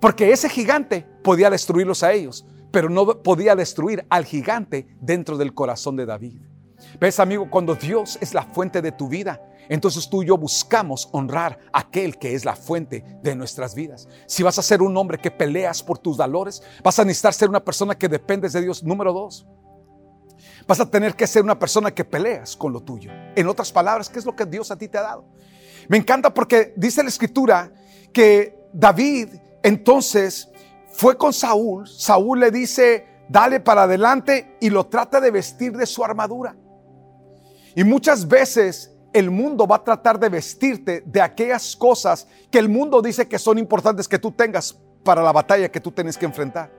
Porque 0.00 0.32
ese 0.32 0.48
gigante 0.48 1.06
podía 1.22 1.50
destruirlos 1.50 2.02
a 2.02 2.12
ellos, 2.12 2.46
pero 2.70 2.88
no 2.88 3.22
podía 3.22 3.54
destruir 3.54 4.06
al 4.08 4.24
gigante 4.24 4.86
dentro 5.00 5.36
del 5.36 5.54
corazón 5.54 5.96
de 5.96 6.06
David. 6.06 6.47
¿Ves, 7.00 7.20
amigo? 7.20 7.48
Cuando 7.50 7.74
Dios 7.74 8.18
es 8.20 8.34
la 8.34 8.42
fuente 8.42 8.82
de 8.82 8.92
tu 8.92 9.08
vida, 9.08 9.40
entonces 9.68 10.08
tú 10.08 10.22
y 10.22 10.26
yo 10.26 10.36
buscamos 10.36 11.08
honrar 11.12 11.58
a 11.72 11.80
aquel 11.80 12.18
que 12.18 12.34
es 12.34 12.44
la 12.44 12.56
fuente 12.56 13.04
de 13.22 13.34
nuestras 13.34 13.74
vidas. 13.74 14.08
Si 14.26 14.42
vas 14.42 14.58
a 14.58 14.62
ser 14.62 14.82
un 14.82 14.96
hombre 14.96 15.18
que 15.18 15.30
peleas 15.30 15.82
por 15.82 15.98
tus 15.98 16.16
valores, 16.16 16.62
vas 16.82 16.98
a 16.98 17.04
necesitar 17.04 17.34
ser 17.34 17.48
una 17.48 17.64
persona 17.64 17.96
que 17.96 18.08
dependes 18.08 18.52
de 18.52 18.62
Dios. 18.62 18.82
Número 18.82 19.12
dos, 19.12 19.46
vas 20.66 20.80
a 20.80 20.90
tener 20.90 21.14
que 21.14 21.26
ser 21.26 21.42
una 21.42 21.58
persona 21.58 21.90
que 21.90 22.04
peleas 22.04 22.56
con 22.56 22.72
lo 22.72 22.80
tuyo. 22.80 23.10
En 23.36 23.46
otras 23.48 23.70
palabras, 23.72 24.08
¿qué 24.08 24.18
es 24.18 24.24
lo 24.24 24.34
que 24.34 24.46
Dios 24.46 24.70
a 24.70 24.76
ti 24.76 24.88
te 24.88 24.98
ha 24.98 25.02
dado? 25.02 25.26
Me 25.88 25.96
encanta 25.96 26.32
porque 26.32 26.72
dice 26.76 27.02
la 27.02 27.08
escritura 27.08 27.72
que 28.12 28.68
David 28.72 29.28
entonces 29.62 30.48
fue 30.92 31.16
con 31.16 31.32
Saúl. 31.32 31.86
Saúl 31.86 32.40
le 32.40 32.50
dice, 32.50 33.06
dale 33.28 33.60
para 33.60 33.84
adelante 33.84 34.56
y 34.60 34.70
lo 34.70 34.86
trata 34.86 35.20
de 35.20 35.30
vestir 35.30 35.76
de 35.76 35.86
su 35.86 36.04
armadura. 36.04 36.56
Y 37.78 37.84
muchas 37.84 38.26
veces 38.26 38.90
el 39.12 39.30
mundo 39.30 39.64
va 39.64 39.76
a 39.76 39.84
tratar 39.84 40.18
de 40.18 40.28
vestirte 40.28 41.00
de 41.06 41.20
aquellas 41.20 41.76
cosas 41.76 42.26
que 42.50 42.58
el 42.58 42.68
mundo 42.68 43.00
dice 43.00 43.28
que 43.28 43.38
son 43.38 43.56
importantes 43.56 44.08
que 44.08 44.18
tú 44.18 44.32
tengas 44.32 44.76
para 45.04 45.22
la 45.22 45.30
batalla 45.30 45.70
que 45.70 45.78
tú 45.78 45.92
tienes 45.92 46.18
que 46.18 46.26
enfrentar. 46.26 46.72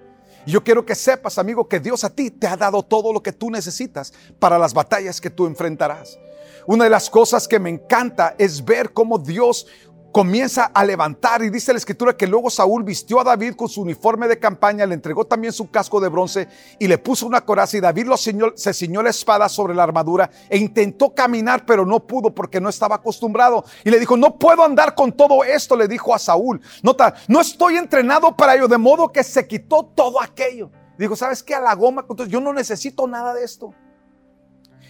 Y 0.45 0.51
yo 0.51 0.61
quiero 0.61 0.85
que 0.85 0.95
sepas, 0.95 1.37
amigo, 1.37 1.69
que 1.69 1.79
Dios 1.79 2.03
a 2.03 2.09
ti 2.09 2.29
te 2.31 2.47
ha 2.47 2.57
dado 2.57 2.83
todo 2.83 3.13
lo 3.13 3.23
que 3.23 3.31
tú 3.31 3.49
necesitas 3.49 4.11
para 4.39 4.59
las 4.59 4.73
batallas 4.73 5.21
que 5.21 5.29
tú 5.29 5.45
enfrentarás. 5.45 6.19
Una 6.67 6.83
de 6.83 6.89
las 6.89 7.09
cosas 7.09 7.47
que 7.47 7.59
me 7.59 7.69
encanta 7.69 8.35
es 8.37 8.65
ver 8.65 8.91
cómo 8.91 9.19
Dios 9.19 9.67
comienza 10.11 10.65
a 10.65 10.83
levantar 10.83 11.43
y 11.43 11.49
dice 11.49 11.71
la 11.71 11.77
escritura 11.77 12.17
que 12.17 12.27
luego 12.27 12.49
Saúl 12.49 12.83
vistió 12.83 13.19
a 13.19 13.23
David 13.23 13.55
con 13.55 13.69
su 13.69 13.81
uniforme 13.81 14.27
de 14.27 14.39
campaña, 14.39 14.85
le 14.85 14.95
entregó 14.95 15.25
también 15.25 15.53
su 15.53 15.69
casco 15.69 15.99
de 15.99 16.09
bronce 16.09 16.47
y 16.79 16.87
le 16.87 16.97
puso 16.97 17.27
una 17.27 17.41
coraza 17.41 17.77
y 17.77 17.79
David 17.79 18.07
lo 18.07 18.17
se 18.17 18.73
ciñó 18.73 19.03
la 19.03 19.09
espada 19.09 19.47
sobre 19.49 19.75
la 19.75 19.83
armadura 19.83 20.29
e 20.49 20.57
intentó 20.57 21.13
caminar 21.13 21.65
pero 21.65 21.85
no 21.85 22.05
pudo 22.05 22.33
porque 22.33 22.59
no 22.59 22.69
estaba 22.69 22.95
acostumbrado 22.95 23.63
y 23.83 23.89
le 23.89 23.99
dijo, 23.99 24.17
no 24.17 24.37
puedo 24.37 24.63
andar 24.63 24.95
con 24.95 25.11
todo 25.11 25.43
esto, 25.43 25.75
le 25.75 25.87
dijo 25.87 26.13
a 26.13 26.19
Saúl. 26.19 26.61
Nota, 26.81 27.13
no 27.27 27.41
estoy 27.41 27.77
entrenado 27.77 28.35
para 28.35 28.55
ello, 28.55 28.67
de 28.67 28.77
modo 28.77 29.11
que 29.11 29.23
se 29.23 29.47
quitó 29.47 29.83
todo 29.83 30.21
aquello. 30.21 30.71
Dijo, 30.97 31.15
¿sabes 31.15 31.41
qué? 31.43 31.55
A 31.55 31.61
la 31.61 31.75
goma, 31.75 32.05
yo 32.27 32.41
no 32.41 32.51
necesito 32.51 33.07
nada 33.07 33.33
de 33.33 33.43
esto. 33.43 33.73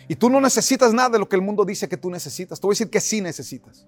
Y 0.08 0.16
tú 0.16 0.28
no 0.28 0.42
necesitas 0.42 0.92
nada 0.92 1.10
de 1.10 1.20
lo 1.20 1.30
que 1.30 1.36
el 1.36 1.42
mundo 1.44 1.64
dice 1.64 1.88
que 1.88 1.98
tú 1.98 2.10
necesitas. 2.10 2.60
Te 2.60 2.66
voy 2.66 2.72
a 2.72 2.76
decir 2.76 2.90
que 2.90 3.00
sí 3.00 3.22
necesitas. 3.22 3.86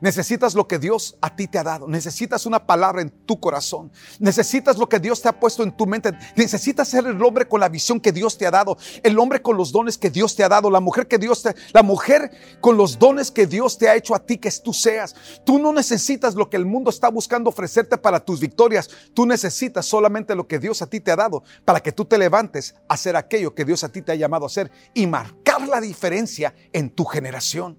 Necesitas 0.00 0.54
lo 0.54 0.68
que 0.68 0.78
Dios 0.78 1.16
a 1.20 1.34
ti 1.34 1.46
te 1.46 1.58
ha 1.58 1.62
dado. 1.62 1.88
Necesitas 1.88 2.46
una 2.46 2.66
palabra 2.66 3.02
en 3.02 3.10
tu 3.10 3.40
corazón. 3.40 3.90
Necesitas 4.18 4.78
lo 4.78 4.88
que 4.88 4.98
Dios 4.98 5.20
te 5.22 5.28
ha 5.28 5.38
puesto 5.38 5.62
en 5.62 5.76
tu 5.76 5.86
mente. 5.86 6.12
Necesitas 6.36 6.88
ser 6.88 7.06
el 7.06 7.22
hombre 7.22 7.48
con 7.48 7.60
la 7.60 7.68
visión 7.68 8.00
que 8.00 8.12
Dios 8.12 8.38
te 8.38 8.46
ha 8.46 8.50
dado. 8.50 8.76
El 9.02 9.18
hombre 9.18 9.42
con 9.42 9.56
los 9.56 9.72
dones 9.72 9.98
que 9.98 10.10
Dios 10.10 10.36
te 10.36 10.44
ha 10.44 10.48
dado. 10.48 10.70
La 10.70 10.80
mujer 10.80 11.08
que 11.08 11.18
Dios 11.18 11.42
te, 11.42 11.54
la 11.72 11.82
mujer 11.82 12.30
con 12.60 12.76
los 12.76 12.98
dones 12.98 13.30
que 13.30 13.46
Dios 13.46 13.78
te 13.78 13.88
ha 13.88 13.96
hecho 13.96 14.14
a 14.14 14.24
ti 14.24 14.38
que 14.38 14.50
tú 14.62 14.72
seas. 14.72 15.14
Tú 15.44 15.58
no 15.58 15.72
necesitas 15.72 16.34
lo 16.34 16.48
que 16.48 16.56
el 16.56 16.66
mundo 16.66 16.90
está 16.90 17.08
buscando 17.08 17.50
ofrecerte 17.50 17.98
para 17.98 18.20
tus 18.20 18.40
victorias. 18.40 18.88
Tú 19.14 19.26
necesitas 19.26 19.86
solamente 19.86 20.34
lo 20.34 20.46
que 20.46 20.58
Dios 20.58 20.82
a 20.82 20.86
ti 20.86 21.00
te 21.00 21.10
ha 21.10 21.16
dado 21.16 21.42
para 21.64 21.80
que 21.80 21.92
tú 21.92 22.04
te 22.04 22.18
levantes 22.18 22.74
a 22.88 22.94
hacer 22.94 23.16
aquello 23.16 23.54
que 23.54 23.64
Dios 23.64 23.84
a 23.84 23.88
ti 23.88 24.02
te 24.02 24.12
ha 24.12 24.14
llamado 24.14 24.44
a 24.44 24.48
hacer 24.48 24.70
y 24.94 25.06
marcar 25.06 25.66
la 25.68 25.80
diferencia 25.80 26.54
en 26.72 26.90
tu 26.90 27.04
generación. 27.04 27.78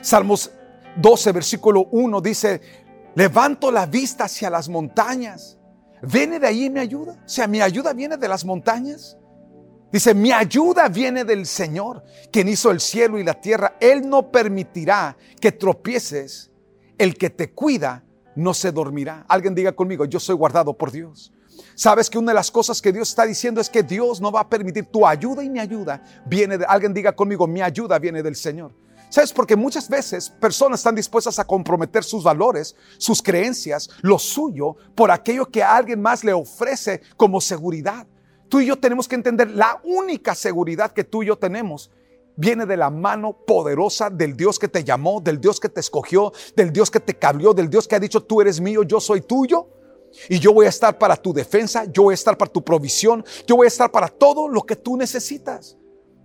Salmos 0.00 0.50
12, 0.96 1.32
versículo 1.32 1.88
1 1.90 2.20
dice, 2.20 2.60
levanto 3.14 3.70
la 3.70 3.86
vista 3.86 4.24
hacia 4.24 4.50
las 4.50 4.68
montañas. 4.68 5.58
¿Viene 6.02 6.38
de 6.38 6.46
ahí 6.46 6.70
mi 6.70 6.80
ayuda? 6.80 7.20
O 7.24 7.28
sea, 7.28 7.46
mi 7.46 7.60
ayuda 7.60 7.92
viene 7.92 8.16
de 8.16 8.28
las 8.28 8.44
montañas. 8.44 9.16
Dice, 9.90 10.12
mi 10.12 10.32
ayuda 10.32 10.88
viene 10.88 11.24
del 11.24 11.46
Señor, 11.46 12.04
quien 12.32 12.48
hizo 12.48 12.70
el 12.70 12.80
cielo 12.80 13.18
y 13.18 13.24
la 13.24 13.40
tierra. 13.40 13.76
Él 13.80 14.08
no 14.08 14.30
permitirá 14.30 15.16
que 15.40 15.52
tropieces. 15.52 16.50
El 16.98 17.16
que 17.16 17.30
te 17.30 17.52
cuida 17.52 18.04
no 18.36 18.54
se 18.54 18.72
dormirá. 18.72 19.24
Alguien 19.28 19.54
diga 19.54 19.72
conmigo, 19.72 20.04
yo 20.04 20.20
soy 20.20 20.34
guardado 20.34 20.76
por 20.76 20.90
Dios. 20.90 21.32
Sabes 21.74 22.10
que 22.10 22.18
una 22.18 22.32
de 22.32 22.34
las 22.34 22.50
cosas 22.50 22.80
que 22.80 22.92
Dios 22.92 23.08
está 23.08 23.24
diciendo 23.24 23.60
es 23.60 23.70
que 23.70 23.82
Dios 23.82 24.20
no 24.20 24.30
va 24.30 24.40
a 24.40 24.48
permitir 24.48 24.86
tu 24.86 25.06
ayuda 25.06 25.42
y 25.42 25.50
mi 25.50 25.60
ayuda 25.60 26.02
viene 26.26 26.58
de 26.58 26.64
alguien 26.64 26.92
diga 26.92 27.12
conmigo, 27.12 27.46
mi 27.46 27.62
ayuda 27.62 27.98
viene 27.98 28.22
del 28.22 28.36
Señor. 28.36 28.72
¿Sabes? 29.14 29.32
Porque 29.32 29.54
muchas 29.54 29.88
veces 29.88 30.28
personas 30.28 30.80
están 30.80 30.96
dispuestas 30.96 31.38
a 31.38 31.44
comprometer 31.44 32.02
sus 32.02 32.24
valores, 32.24 32.74
sus 32.98 33.22
creencias, 33.22 33.88
lo 34.02 34.18
suyo, 34.18 34.74
por 34.96 35.12
aquello 35.12 35.46
que 35.46 35.62
a 35.62 35.76
alguien 35.76 36.02
más 36.02 36.24
le 36.24 36.32
ofrece 36.32 37.00
como 37.16 37.40
seguridad. 37.40 38.08
Tú 38.48 38.58
y 38.58 38.66
yo 38.66 38.76
tenemos 38.76 39.06
que 39.06 39.14
entender 39.14 39.52
la 39.52 39.80
única 39.84 40.34
seguridad 40.34 40.90
que 40.90 41.04
tú 41.04 41.22
y 41.22 41.26
yo 41.26 41.38
tenemos 41.38 41.92
viene 42.34 42.66
de 42.66 42.76
la 42.76 42.90
mano 42.90 43.36
poderosa 43.46 44.10
del 44.10 44.36
Dios 44.36 44.58
que 44.58 44.66
te 44.66 44.82
llamó, 44.82 45.20
del 45.20 45.40
Dios 45.40 45.60
que 45.60 45.68
te 45.68 45.78
escogió, 45.78 46.32
del 46.56 46.72
Dios 46.72 46.90
que 46.90 46.98
te 46.98 47.14
cabrió, 47.14 47.54
del 47.54 47.70
Dios 47.70 47.86
que 47.86 47.94
ha 47.94 48.00
dicho 48.00 48.20
tú 48.20 48.40
eres 48.40 48.60
mío, 48.60 48.82
yo 48.82 48.98
soy 48.98 49.20
tuyo. 49.20 49.68
Y 50.28 50.40
yo 50.40 50.52
voy 50.52 50.66
a 50.66 50.70
estar 50.70 50.98
para 50.98 51.14
tu 51.14 51.32
defensa, 51.32 51.84
yo 51.84 52.02
voy 52.02 52.14
a 52.14 52.16
estar 52.16 52.36
para 52.36 52.50
tu 52.50 52.64
provisión, 52.64 53.24
yo 53.46 53.54
voy 53.54 53.66
a 53.66 53.68
estar 53.68 53.92
para 53.92 54.08
todo 54.08 54.48
lo 54.48 54.62
que 54.62 54.74
tú 54.74 54.96
necesitas. 54.96 55.76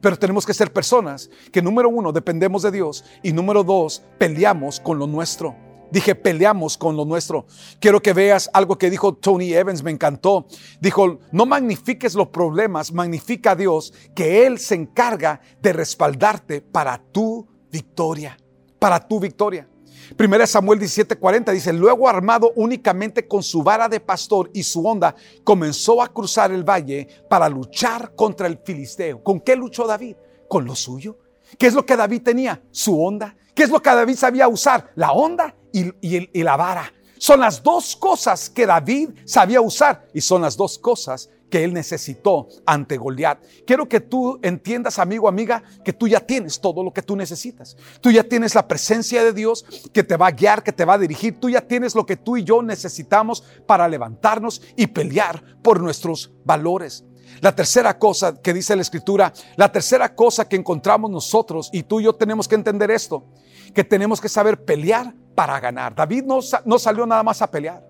Pero 0.02 0.18
tenemos 0.18 0.46
que 0.46 0.54
ser 0.54 0.72
personas 0.72 1.30
que 1.52 1.62
número 1.62 1.90
uno 1.90 2.12
dependemos 2.12 2.64
de 2.64 2.72
Dios 2.72 3.04
y 3.24 3.34
número 3.34 3.64
dos 3.64 4.04
peleamos 4.18 4.80
con 4.80 4.98
lo 4.98 5.08
nuestro. 5.08 5.56
Dije, 5.92 6.14
peleamos 6.14 6.78
con 6.78 6.96
lo 6.96 7.04
nuestro. 7.04 7.48
Quiero 7.80 8.02
que 8.02 8.14
veas 8.14 8.50
algo 8.54 8.78
que 8.78 8.90
dijo 8.90 9.16
Tony 9.16 9.54
Evans, 9.54 9.82
me 9.82 9.92
encantó. 9.92 10.46
Dijo, 10.80 11.20
no 11.32 11.46
magnifiques 11.46 12.14
los 12.14 12.28
problemas, 12.28 12.94
magnifica 12.94 13.52
a 13.52 13.56
Dios, 13.56 13.94
que 14.14 14.46
Él 14.46 14.60
se 14.60 14.76
encarga 14.76 15.42
de 15.62 15.74
respaldarte 15.74 16.62
para 16.62 17.02
tu 17.12 17.48
victoria, 17.72 18.38
para 18.78 19.08
tu 19.08 19.20
victoria. 19.20 19.68
Primera 20.16 20.48
Samuel 20.48 20.80
17:40 20.80 21.52
dice, 21.52 21.74
luego 21.74 22.08
armado 22.08 22.52
únicamente 22.56 23.28
con 23.28 23.44
su 23.44 23.64
vara 23.64 23.88
de 23.88 24.00
pastor 24.00 24.50
y 24.54 24.64
su 24.64 24.86
onda, 24.86 25.16
comenzó 25.44 26.02
a 26.02 26.08
cruzar 26.08 26.52
el 26.52 26.64
valle 26.64 27.08
para 27.30 27.50
luchar 27.50 28.16
contra 28.16 28.48
el 28.48 28.60
filisteo. 28.64 29.24
¿Con 29.24 29.40
qué 29.40 29.56
luchó 29.56 29.88
David? 29.88 30.16
Con 30.48 30.66
lo 30.66 30.76
suyo. 30.76 31.18
¿Qué 31.58 31.68
es 31.68 31.74
lo 31.74 31.86
que 31.86 31.96
David 31.96 32.22
tenía? 32.24 32.62
Su 32.72 33.02
onda. 33.02 33.36
¿Qué 33.54 33.64
es 33.64 33.70
lo 33.70 33.82
que 33.82 33.90
David 33.90 34.16
sabía 34.16 34.48
usar? 34.48 34.92
La 34.96 35.12
onda 35.12 35.56
y, 35.72 35.92
y 36.02 36.44
la 36.44 36.56
vara. 36.56 36.94
Son 37.18 37.42
las 37.42 37.62
dos 37.62 37.96
cosas 37.98 38.50
que 38.50 38.66
David 38.66 39.10
sabía 39.26 39.60
usar 39.60 40.08
y 40.14 40.22
son 40.22 40.42
las 40.42 40.56
dos 40.56 40.80
cosas 40.80 41.30
que 41.50 41.64
él 41.64 41.74
necesitó 41.74 42.48
ante 42.66 42.98
Goliat. 42.98 43.40
Quiero 43.66 43.88
que 43.88 44.00
tú 44.00 44.40
entiendas, 44.42 45.00
amigo, 45.00 45.28
amiga, 45.28 45.64
que 45.84 45.94
tú 45.94 46.08
ya 46.08 46.20
tienes 46.20 46.60
todo 46.60 46.84
lo 46.84 46.94
que 46.94 47.02
tú 47.02 47.16
necesitas. 47.16 47.76
Tú 48.02 48.12
ya 48.12 48.24
tienes 48.24 48.56
la 48.56 48.68
presencia 48.68 49.24
de 49.24 49.34
Dios 49.34 49.66
que 49.94 50.04
te 50.04 50.18
va 50.18 50.28
a 50.28 50.32
guiar, 50.32 50.64
que 50.64 50.74
te 50.74 50.86
va 50.86 50.94
a 50.94 50.98
dirigir. 50.98 51.40
Tú 51.40 51.50
ya 51.50 51.62
tienes 51.62 51.96
lo 51.96 52.06
que 52.06 52.18
tú 52.18 52.38
y 52.38 52.44
yo 52.44 52.62
necesitamos 52.62 53.44
para 53.66 53.88
levantarnos 53.88 54.62
y 54.76 54.88
pelear 54.88 55.44
por 55.62 55.82
nuestros 55.82 56.32
valores. 56.46 57.04
La 57.42 57.56
tercera 57.56 57.98
cosa 57.98 58.42
que 58.42 58.54
dice 58.54 58.76
la 58.76 58.82
escritura, 58.82 59.34
la 59.56 59.72
tercera 59.72 60.14
cosa 60.16 60.48
que 60.48 60.56
encontramos 60.56 61.10
nosotros, 61.10 61.70
y 61.72 61.84
tú 61.84 62.00
y 62.00 62.04
yo 62.04 62.14
tenemos 62.14 62.48
que 62.48 62.56
entender 62.56 62.92
esto, 62.92 63.26
que 63.74 63.84
tenemos 63.84 64.20
que 64.20 64.30
saber 64.30 64.66
pelear 64.66 65.14
para 65.36 65.60
ganar. 65.60 65.96
David 65.96 66.24
no, 66.24 66.40
no 66.66 66.80
salió 66.80 67.06
nada 67.06 67.24
más 67.24 67.42
a 67.42 67.50
pelear. 67.50 67.89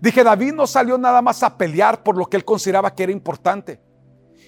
Dije, 0.00 0.24
David 0.24 0.54
no 0.54 0.66
salió 0.66 0.96
nada 0.96 1.20
más 1.20 1.42
a 1.42 1.56
pelear 1.56 2.02
por 2.02 2.16
lo 2.16 2.26
que 2.26 2.36
él 2.36 2.44
consideraba 2.44 2.94
que 2.94 3.02
era 3.02 3.12
importante. 3.12 3.80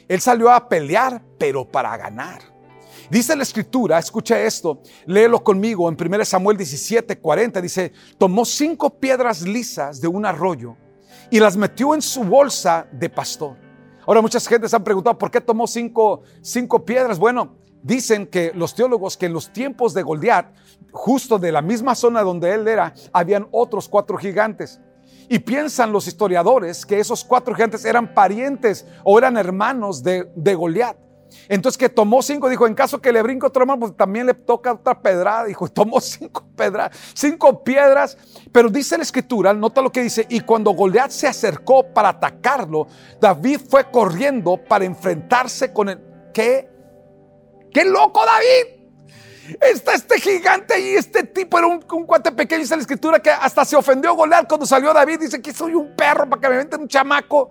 Él 0.09 0.21
salió 0.21 0.51
a 0.51 0.69
pelear, 0.69 1.23
pero 1.39 1.67
para 1.69 1.97
ganar. 1.97 2.43
Dice 3.11 3.37
la 3.37 3.43
escritura, 3.43 3.99
escucha 3.99 4.41
esto, 4.41 4.81
léelo 5.07 5.45
conmigo 5.45 5.89
en 5.89 5.97
1 6.01 6.25
Samuel 6.25 6.57
17, 6.57 7.19
40, 7.19 7.61
dice, 7.61 7.93
tomó 8.17 8.45
cinco 8.45 8.99
piedras 8.99 9.43
lisas 9.43 10.01
de 10.01 10.09
un 10.09 10.25
arroyo 10.25 10.77
y 11.31 11.39
las 11.39 11.57
metió 11.57 11.95
en 11.95 12.01
su 12.01 12.25
bolsa 12.25 12.87
de 12.93 13.11
pastor. 13.11 13.57
Ahora 14.07 14.23
muchas 14.23 14.47
gentes 14.47 14.73
han 14.73 14.83
preguntado, 14.83 15.19
¿por 15.19 15.31
qué 15.31 15.41
tomó 15.41 15.67
cinco, 15.67 16.23
cinco 16.41 16.85
piedras? 16.85 17.19
Bueno, 17.19 17.57
dicen 17.83 18.27
que 18.27 18.53
los 18.55 18.75
teólogos 18.75 19.17
que 19.17 19.27
en 19.27 19.33
los 19.33 19.53
tiempos 19.53 19.95
de 19.95 20.03
Goliat, 20.03 20.47
justo 20.91 21.39
de 21.39 21.53
la 21.53 21.63
misma 21.63 21.95
zona 21.95 22.23
donde 22.23 22.55
él 22.55 22.67
era, 22.67 22.95
habían 23.13 23.47
otros 23.51 23.89
cuatro 23.89 24.17
gigantes. 24.17 24.81
Y 25.29 25.39
piensan 25.39 25.93
los 25.93 26.07
historiadores 26.07 26.85
que 26.85 27.01
esos 27.01 27.25
cuatro 27.25 27.55
gigantes 27.55 27.85
eran 27.85 28.15
parientes 28.15 28.87
o 29.05 29.19
eran 29.19 29.37
hermanos 29.37 30.03
de, 30.03 30.55
Goliat. 30.55 30.97
Entonces 31.49 31.79
que 31.79 31.89
tomó 31.89 32.21
cinco, 32.23 32.49
dijo, 32.49 32.67
en 32.67 32.75
caso 32.75 33.01
que 33.01 33.13
le 33.13 33.23
brinque 33.23 33.47
otro 33.47 33.63
hermano, 33.63 33.81
pues 33.81 33.97
también 33.97 34.27
le 34.27 34.35
toca 34.35 34.73
otra 34.73 35.01
pedrada. 35.01 35.45
Dijo, 35.45 35.69
tomó 35.73 36.01
cinco 36.01 36.45
pedradas, 36.55 36.97
cinco 37.15 37.65
piedras. 37.65 38.19
Pero 38.51 38.69
dice 38.69 38.97
la 38.97 39.03
escritura, 39.03 39.55
nota 39.55 39.81
lo 39.81 39.91
que 39.91 40.03
dice, 40.03 40.27
y 40.29 40.41
cuando 40.41 40.73
Goliat 40.73 41.11
se 41.11 41.27
acercó 41.27 41.85
para 41.93 42.11
atacarlo, 42.11 42.87
David 43.21 43.61
fue 43.69 43.91
corriendo 43.91 44.57
para 44.57 44.85
enfrentarse 44.85 45.73
con 45.73 45.89
el... 45.89 46.01
¿Qué? 46.35 46.69
¡Qué 47.73 47.85
loco 47.85 48.21
David! 48.25 48.82
Está 49.61 49.95
este 49.95 50.21
gigante 50.21 50.79
y 50.81 50.95
este 50.95 51.25
tipo 51.25 51.59
era 51.59 51.67
un, 51.67 51.81
cuate 51.81 52.31
pequeño. 52.33 52.61
Dice 52.61 52.77
la 52.77 52.83
escritura 52.83 53.21
que 53.21 53.31
hasta 53.31 53.65
se 53.65 53.77
ofendió 53.77 54.15
Goliat 54.15 54.47
cuando 54.49 54.67
salió 54.67 54.93
David. 54.93 55.21
Dice 55.21 55.43
que 55.43 55.53
soy 55.53 55.75
un 55.75 55.97
perro 55.97 56.29
para 56.29 56.41
que 56.41 56.49
me 56.49 56.57
meten 56.59 56.83
un 56.83 56.89
chamaco. 56.89 57.51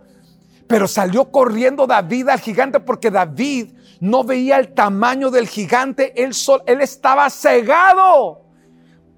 Pero 0.68 0.88
salió 0.88 1.30
corriendo 1.30 1.86
David 1.86 2.30
al 2.30 2.40
gigante 2.40 2.80
porque 2.80 3.12
David 3.12 3.74
no 4.00 4.24
veía 4.24 4.58
el 4.58 4.74
tamaño 4.74 5.30
del 5.30 5.48
gigante. 5.48 6.24
Él, 6.24 6.32
él 6.66 6.82
estaba 6.82 7.30
cegado 7.30 8.46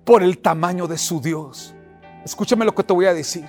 por 0.03 0.23
el 0.23 0.39
tamaño 0.39 0.87
de 0.87 0.97
su 0.97 1.21
Dios. 1.21 1.75
Escúchame 2.25 2.65
lo 2.65 2.73
que 2.73 2.83
te 2.83 2.93
voy 2.93 3.05
a 3.05 3.13
decir. 3.13 3.45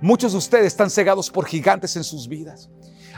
Muchos 0.00 0.32
de 0.32 0.38
ustedes 0.38 0.66
están 0.66 0.90
cegados 0.90 1.30
por 1.30 1.46
gigantes 1.46 1.96
en 1.96 2.04
sus 2.04 2.28
vidas. 2.28 2.70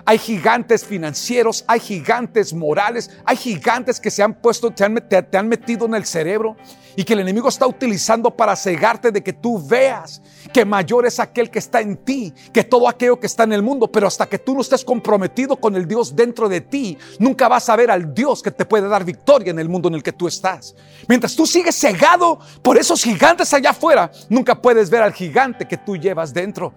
Hay 0.04 0.18
gigantes 0.18 0.84
financieros, 0.84 1.64
hay 1.66 1.80
gigantes 1.80 2.52
morales, 2.52 3.10
hay 3.24 3.36
gigantes 3.36 4.00
que 4.00 4.10
se 4.10 4.22
han 4.22 4.34
puesto, 4.34 4.70
te 4.70 4.84
han, 4.84 4.94
te 5.08 5.36
han 5.36 5.48
metido 5.48 5.86
en 5.86 5.94
el 5.94 6.04
cerebro 6.04 6.56
y 6.96 7.04
que 7.04 7.12
el 7.12 7.20
enemigo 7.20 7.48
está 7.48 7.66
utilizando 7.66 8.30
para 8.30 8.56
cegarte 8.56 9.10
de 9.10 9.22
que 9.22 9.32
tú 9.32 9.64
veas 9.66 10.20
que 10.52 10.64
mayor 10.64 11.06
es 11.06 11.20
aquel 11.20 11.50
que 11.50 11.58
está 11.58 11.80
en 11.80 11.96
ti 11.96 12.32
que 12.52 12.64
todo 12.64 12.88
aquello 12.88 13.20
que 13.20 13.26
está 13.26 13.44
en 13.44 13.52
el 13.52 13.62
mundo. 13.62 13.90
Pero 13.90 14.06
hasta 14.06 14.26
que 14.26 14.38
tú 14.38 14.54
no 14.54 14.60
estés 14.60 14.84
comprometido 14.84 15.56
con 15.56 15.76
el 15.76 15.86
Dios 15.86 16.14
dentro 16.14 16.48
de 16.48 16.60
ti, 16.60 16.98
nunca 17.18 17.48
vas 17.48 17.68
a 17.68 17.76
ver 17.76 17.90
al 17.90 18.12
Dios 18.14 18.42
que 18.42 18.50
te 18.50 18.64
puede 18.64 18.88
dar 18.88 19.04
victoria 19.04 19.50
en 19.50 19.58
el 19.58 19.68
mundo 19.68 19.88
en 19.88 19.94
el 19.94 20.02
que 20.02 20.12
tú 20.12 20.26
estás. 20.26 20.74
Mientras 21.08 21.34
tú 21.34 21.46
sigues 21.46 21.78
cegado 21.78 22.38
por 22.62 22.78
esos 22.78 23.02
gigantes 23.02 23.52
allá 23.54 23.70
afuera, 23.70 24.10
nunca 24.28 24.60
puedes 24.60 24.90
ver 24.90 25.02
al 25.02 25.12
gigante 25.12 25.66
que 25.66 25.76
tú 25.76 25.96
llevas 25.96 26.34
dentro. 26.34 26.74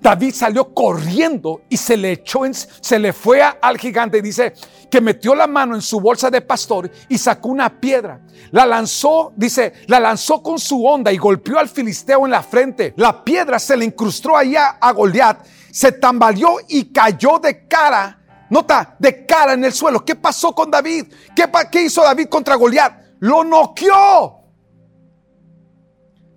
David 0.00 0.34
salió 0.34 0.72
corriendo 0.74 1.62
y 1.68 1.76
se 1.76 1.96
le 1.96 2.12
echó, 2.12 2.44
en, 2.44 2.54
se 2.54 2.98
le 2.98 3.12
fue 3.12 3.42
al 3.42 3.78
gigante 3.78 4.18
y 4.18 4.22
dice 4.22 4.54
que 4.90 5.00
metió 5.00 5.34
la 5.34 5.46
mano 5.46 5.74
en 5.74 5.82
su 5.82 6.00
bolsa 6.00 6.30
de 6.30 6.40
pastor 6.40 6.90
y 7.08 7.18
sacó 7.18 7.48
una 7.48 7.80
piedra. 7.80 8.20
La 8.50 8.66
lanzó, 8.66 9.32
dice, 9.36 9.72
la 9.86 10.00
lanzó 10.00 10.42
con 10.42 10.58
su 10.58 10.86
onda 10.86 11.12
y 11.12 11.16
golpeó 11.16 11.58
al 11.58 11.68
filisteo 11.68 12.24
en 12.24 12.30
la 12.30 12.42
frente. 12.42 12.94
La 12.96 13.24
piedra 13.24 13.58
se 13.58 13.76
le 13.76 13.84
incrustó 13.84 14.36
allá 14.36 14.78
a 14.80 14.92
Goliat, 14.92 15.44
se 15.70 15.92
tambaleó 15.92 16.58
y 16.68 16.92
cayó 16.92 17.38
de 17.38 17.66
cara. 17.66 18.20
Nota, 18.50 18.94
de 18.98 19.26
cara 19.26 19.54
en 19.54 19.64
el 19.64 19.72
suelo. 19.72 20.04
¿Qué 20.04 20.14
pasó 20.14 20.54
con 20.54 20.70
David? 20.70 21.06
¿Qué, 21.34 21.50
qué 21.72 21.82
hizo 21.82 22.02
David 22.02 22.28
contra 22.28 22.54
Goliat? 22.54 22.92
Lo 23.20 23.42
noqueó. 23.42 24.42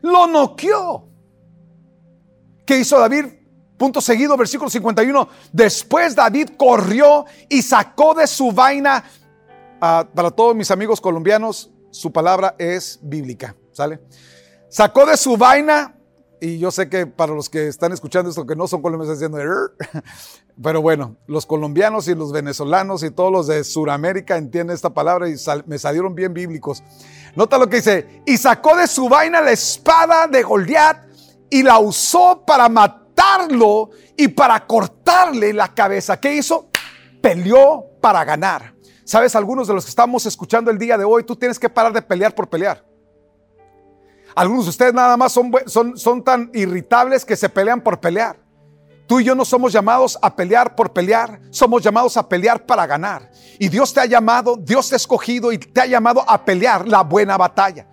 Lo 0.01 0.25
noqueó. 0.25 1.07
¿Qué 2.65 2.79
hizo 2.79 2.99
David? 2.99 3.25
Punto 3.77 4.01
seguido, 4.01 4.35
versículo 4.35 4.69
51. 4.69 5.29
Después 5.51 6.15
David 6.15 6.49
corrió 6.57 7.25
y 7.47 7.61
sacó 7.61 8.15
de 8.15 8.25
su 8.25 8.51
vaina, 8.51 9.03
ah, 9.79 10.07
para 10.13 10.31
todos 10.31 10.55
mis 10.55 10.71
amigos 10.71 10.99
colombianos, 10.99 11.71
su 11.91 12.11
palabra 12.11 12.55
es 12.57 12.99
bíblica, 13.01 13.55
¿sale? 13.71 13.99
Sacó 14.69 15.05
de 15.05 15.15
su 15.15 15.37
vaina, 15.37 15.95
y 16.39 16.59
yo 16.59 16.71
sé 16.71 16.89
que 16.89 17.07
para 17.07 17.33
los 17.33 17.49
que 17.49 17.67
están 17.67 17.91
escuchando 17.93 18.29
esto 18.29 18.45
que 18.45 18.55
no 18.55 18.67
son 18.67 18.81
colombianos, 18.81 19.19
diciendo, 19.19 19.37
pero 20.61 20.81
bueno, 20.81 21.15
los 21.27 21.45
colombianos 21.45 22.07
y 22.07 22.15
los 22.15 22.31
venezolanos 22.31 23.03
y 23.03 23.11
todos 23.11 23.31
los 23.31 23.47
de 23.47 23.63
Sudamérica 23.63 24.37
entienden 24.37 24.75
esta 24.75 24.93
palabra 24.93 25.29
y 25.29 25.35
me 25.67 25.77
salieron 25.77 26.15
bien 26.15 26.33
bíblicos. 26.33 26.83
Nota 27.35 27.59
lo 27.59 27.69
que 27.69 27.77
dice, 27.77 28.23
y 28.25 28.37
sacó 28.37 28.75
de 28.75 28.87
su 28.87 29.07
vaina 29.07 29.41
la 29.41 29.51
espada 29.51 30.27
de 30.27 30.41
Goliat 30.41 31.05
y 31.49 31.61
la 31.61 31.79
usó 31.79 32.43
para 32.45 32.67
matar 32.69 33.06
y 34.15 34.27
para 34.29 34.65
cortarle 34.65 35.53
la 35.53 35.73
cabeza. 35.73 36.19
¿Qué 36.19 36.35
hizo? 36.35 36.69
Peleó 37.21 37.85
para 38.01 38.23
ganar. 38.23 38.73
Sabes, 39.03 39.35
algunos 39.35 39.67
de 39.67 39.73
los 39.73 39.85
que 39.85 39.89
estamos 39.89 40.25
escuchando 40.25 40.69
el 40.69 40.77
día 40.77 40.97
de 40.97 41.05
hoy, 41.05 41.23
tú 41.23 41.35
tienes 41.35 41.57
que 41.59 41.69
parar 41.69 41.93
de 41.93 42.01
pelear 42.01 42.33
por 42.35 42.49
pelear. 42.49 42.83
Algunos 44.35 44.65
de 44.65 44.69
ustedes 44.69 44.93
nada 44.93 45.15
más 45.17 45.31
son, 45.31 45.51
son, 45.65 45.97
son 45.97 46.23
tan 46.23 46.51
irritables 46.53 47.25
que 47.25 47.35
se 47.35 47.49
pelean 47.49 47.81
por 47.81 47.99
pelear. 47.99 48.37
Tú 49.07 49.21
y 49.21 49.23
yo 49.23 49.33
no 49.33 49.45
somos 49.45 49.71
llamados 49.71 50.19
a 50.21 50.35
pelear 50.35 50.75
por 50.75 50.91
pelear, 50.91 51.39
somos 51.49 51.81
llamados 51.81 52.17
a 52.17 52.27
pelear 52.27 52.65
para 52.65 52.85
ganar. 52.85 53.31
Y 53.57 53.69
Dios 53.69 53.93
te 53.93 54.01
ha 54.01 54.05
llamado, 54.05 54.57
Dios 54.57 54.89
te 54.89 54.95
ha 54.95 54.97
escogido 54.97 55.51
y 55.53 55.57
te 55.57 55.79
ha 55.79 55.85
llamado 55.85 56.23
a 56.27 56.43
pelear 56.43 56.87
la 56.87 57.03
buena 57.03 57.37
batalla 57.37 57.87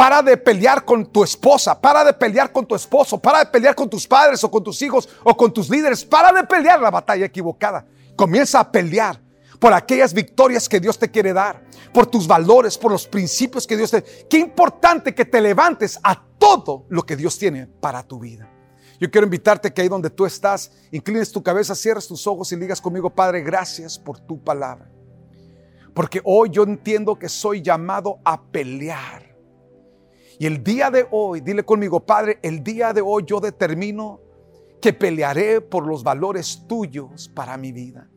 Para 0.00 0.22
de 0.22 0.38
pelear 0.38 0.82
con 0.82 1.04
tu 1.04 1.22
esposa, 1.22 1.78
para 1.78 2.02
de 2.02 2.14
pelear 2.14 2.50
con 2.50 2.64
tu 2.64 2.74
esposo, 2.74 3.18
para 3.18 3.40
de 3.40 3.50
pelear 3.50 3.74
con 3.74 3.90
tus 3.90 4.06
padres 4.06 4.42
o 4.42 4.50
con 4.50 4.64
tus 4.64 4.80
hijos 4.80 5.06
o 5.22 5.36
con 5.36 5.52
tus 5.52 5.68
líderes. 5.68 6.06
Para 6.06 6.32
de 6.32 6.42
pelear 6.44 6.80
la 6.80 6.90
batalla 6.90 7.26
equivocada. 7.26 7.84
Comienza 8.16 8.60
a 8.60 8.72
pelear 8.72 9.20
por 9.58 9.74
aquellas 9.74 10.14
victorias 10.14 10.70
que 10.70 10.80
Dios 10.80 10.98
te 10.98 11.10
quiere 11.10 11.34
dar, 11.34 11.62
por 11.92 12.06
tus 12.06 12.26
valores, 12.26 12.78
por 12.78 12.90
los 12.90 13.06
principios 13.06 13.66
que 13.66 13.76
Dios 13.76 13.90
te... 13.90 14.02
Qué 14.26 14.38
importante 14.38 15.14
que 15.14 15.26
te 15.26 15.38
levantes 15.38 16.00
a 16.02 16.18
todo 16.38 16.86
lo 16.88 17.02
que 17.02 17.14
Dios 17.14 17.38
tiene 17.38 17.66
para 17.66 18.02
tu 18.02 18.20
vida. 18.20 18.48
Yo 18.98 19.10
quiero 19.10 19.26
invitarte 19.26 19.70
que 19.70 19.82
ahí 19.82 19.88
donde 19.88 20.08
tú 20.08 20.24
estás, 20.24 20.72
inclines 20.92 21.30
tu 21.30 21.42
cabeza, 21.42 21.74
cierres 21.74 22.08
tus 22.08 22.26
ojos 22.26 22.50
y 22.52 22.56
digas 22.56 22.80
conmigo, 22.80 23.10
Padre, 23.10 23.42
gracias 23.42 23.98
por 23.98 24.18
tu 24.18 24.42
palabra. 24.42 24.90
Porque 25.92 26.22
hoy 26.24 26.48
yo 26.48 26.62
entiendo 26.62 27.18
que 27.18 27.28
soy 27.28 27.60
llamado 27.60 28.18
a 28.24 28.42
pelear 28.42 29.29
y 30.40 30.46
el 30.46 30.64
día 30.64 30.90
de 30.90 31.06
hoy, 31.10 31.42
dile 31.42 31.62
conmigo, 31.66 32.00
Padre, 32.00 32.38
el 32.40 32.64
día 32.64 32.94
de 32.94 33.02
hoy 33.02 33.24
yo 33.26 33.40
determino 33.40 34.22
que 34.80 34.94
pelearé 34.94 35.60
por 35.60 35.86
los 35.86 36.02
valores 36.02 36.64
tuyos 36.66 37.28
para 37.28 37.58
mi 37.58 37.72
vida. 37.72 38.08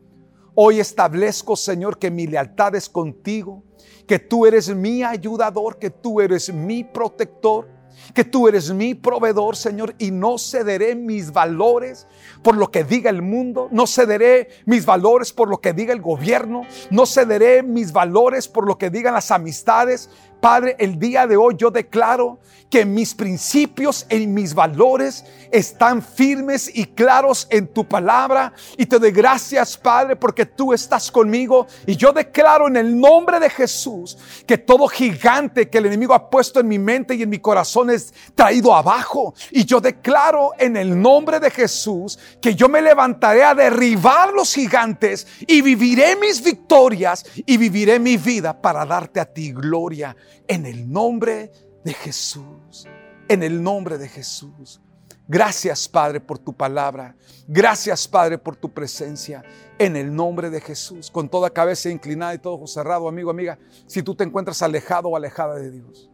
Hoy 0.54 0.80
establezco, 0.80 1.54
Señor, 1.54 1.98
que 1.98 2.10
mi 2.10 2.26
lealtad 2.26 2.76
es 2.76 2.88
contigo, 2.88 3.62
que 4.06 4.18
tú 4.18 4.46
eres 4.46 4.74
mi 4.74 5.02
ayudador, 5.02 5.78
que 5.78 5.90
tú 5.90 6.18
eres 6.22 6.50
mi 6.50 6.82
protector, 6.82 7.68
que 8.14 8.24
tú 8.24 8.48
eres 8.48 8.72
mi 8.72 8.94
proveedor, 8.94 9.54
Señor, 9.54 9.94
y 9.98 10.10
no 10.10 10.38
cederé 10.38 10.94
mis 10.94 11.32
valores 11.32 12.06
por 12.42 12.56
lo 12.56 12.70
que 12.70 12.84
diga 12.84 13.10
el 13.10 13.22
mundo, 13.22 13.68
no 13.70 13.86
cederé 13.86 14.48
mis 14.66 14.86
valores 14.86 15.32
por 15.32 15.48
lo 15.48 15.60
que 15.60 15.72
diga 15.72 15.92
el 15.92 16.00
gobierno, 16.00 16.62
no 16.90 17.06
cederé 17.06 17.62
mis 17.62 17.92
valores 17.92 18.48
por 18.48 18.66
lo 18.66 18.78
que 18.78 18.90
digan 18.90 19.14
las 19.14 19.30
amistades, 19.30 20.10
Padre, 20.44 20.76
el 20.78 20.98
día 20.98 21.26
de 21.26 21.38
hoy 21.38 21.54
yo 21.56 21.70
declaro 21.70 22.38
que 22.68 22.84
mis 22.84 23.14
principios 23.14 24.04
y 24.10 24.26
mis 24.26 24.52
valores 24.52 25.24
están 25.50 26.02
firmes 26.02 26.70
y 26.74 26.84
claros 26.84 27.46
en 27.48 27.68
tu 27.68 27.86
palabra. 27.88 28.52
Y 28.76 28.84
te 28.84 28.98
doy 28.98 29.10
gracias, 29.10 29.74
Padre, 29.78 30.16
porque 30.16 30.44
tú 30.44 30.74
estás 30.74 31.10
conmigo. 31.10 31.66
Y 31.86 31.96
yo 31.96 32.12
declaro 32.12 32.68
en 32.68 32.76
el 32.76 33.00
nombre 33.00 33.40
de 33.40 33.48
Jesús 33.48 34.18
que 34.46 34.58
todo 34.58 34.86
gigante 34.86 35.70
que 35.70 35.78
el 35.78 35.86
enemigo 35.86 36.12
ha 36.12 36.28
puesto 36.28 36.60
en 36.60 36.68
mi 36.68 36.78
mente 36.78 37.14
y 37.14 37.22
en 37.22 37.30
mi 37.30 37.38
corazón 37.38 37.88
es 37.88 38.12
traído 38.34 38.74
abajo. 38.74 39.32
Y 39.50 39.64
yo 39.64 39.80
declaro 39.80 40.50
en 40.58 40.76
el 40.76 41.00
nombre 41.00 41.40
de 41.40 41.50
Jesús 41.50 42.18
que 42.42 42.54
yo 42.54 42.68
me 42.68 42.82
levantaré 42.82 43.44
a 43.44 43.54
derribar 43.54 44.30
los 44.34 44.52
gigantes 44.52 45.26
y 45.46 45.62
viviré 45.62 46.16
mis 46.16 46.42
victorias 46.42 47.24
y 47.34 47.56
viviré 47.56 47.98
mi 47.98 48.18
vida 48.18 48.60
para 48.60 48.84
darte 48.84 49.20
a 49.20 49.24
ti 49.24 49.52
gloria 49.52 50.14
en 50.48 50.66
el 50.66 50.90
nombre 50.90 51.52
de 51.84 51.92
Jesús. 51.92 52.86
En 53.28 53.42
el 53.42 53.62
nombre 53.62 53.98
de 53.98 54.08
Jesús. 54.08 54.80
Gracias 55.26 55.88
Padre 55.88 56.20
por 56.20 56.38
tu 56.38 56.52
palabra. 56.52 57.16
Gracias 57.48 58.06
Padre 58.06 58.36
por 58.36 58.56
tu 58.56 58.72
presencia. 58.72 59.42
En 59.78 59.96
el 59.96 60.14
nombre 60.14 60.50
de 60.50 60.60
Jesús. 60.60 61.10
Con 61.10 61.28
toda 61.28 61.50
cabeza 61.50 61.88
inclinada 61.88 62.34
y 62.34 62.38
todo 62.38 62.54
ojo 62.54 62.66
cerrado, 62.66 63.08
amigo, 63.08 63.30
amiga. 63.30 63.58
Si 63.86 64.02
tú 64.02 64.14
te 64.14 64.24
encuentras 64.24 64.60
alejado 64.62 65.08
o 65.08 65.16
alejada 65.16 65.56
de 65.56 65.70
Dios. 65.70 66.10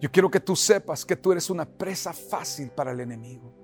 Yo 0.00 0.10
quiero 0.10 0.30
que 0.30 0.40
tú 0.40 0.56
sepas 0.56 1.04
que 1.04 1.16
tú 1.16 1.32
eres 1.32 1.48
una 1.50 1.64
presa 1.64 2.12
fácil 2.12 2.70
para 2.70 2.92
el 2.92 3.00
enemigo. 3.00 3.54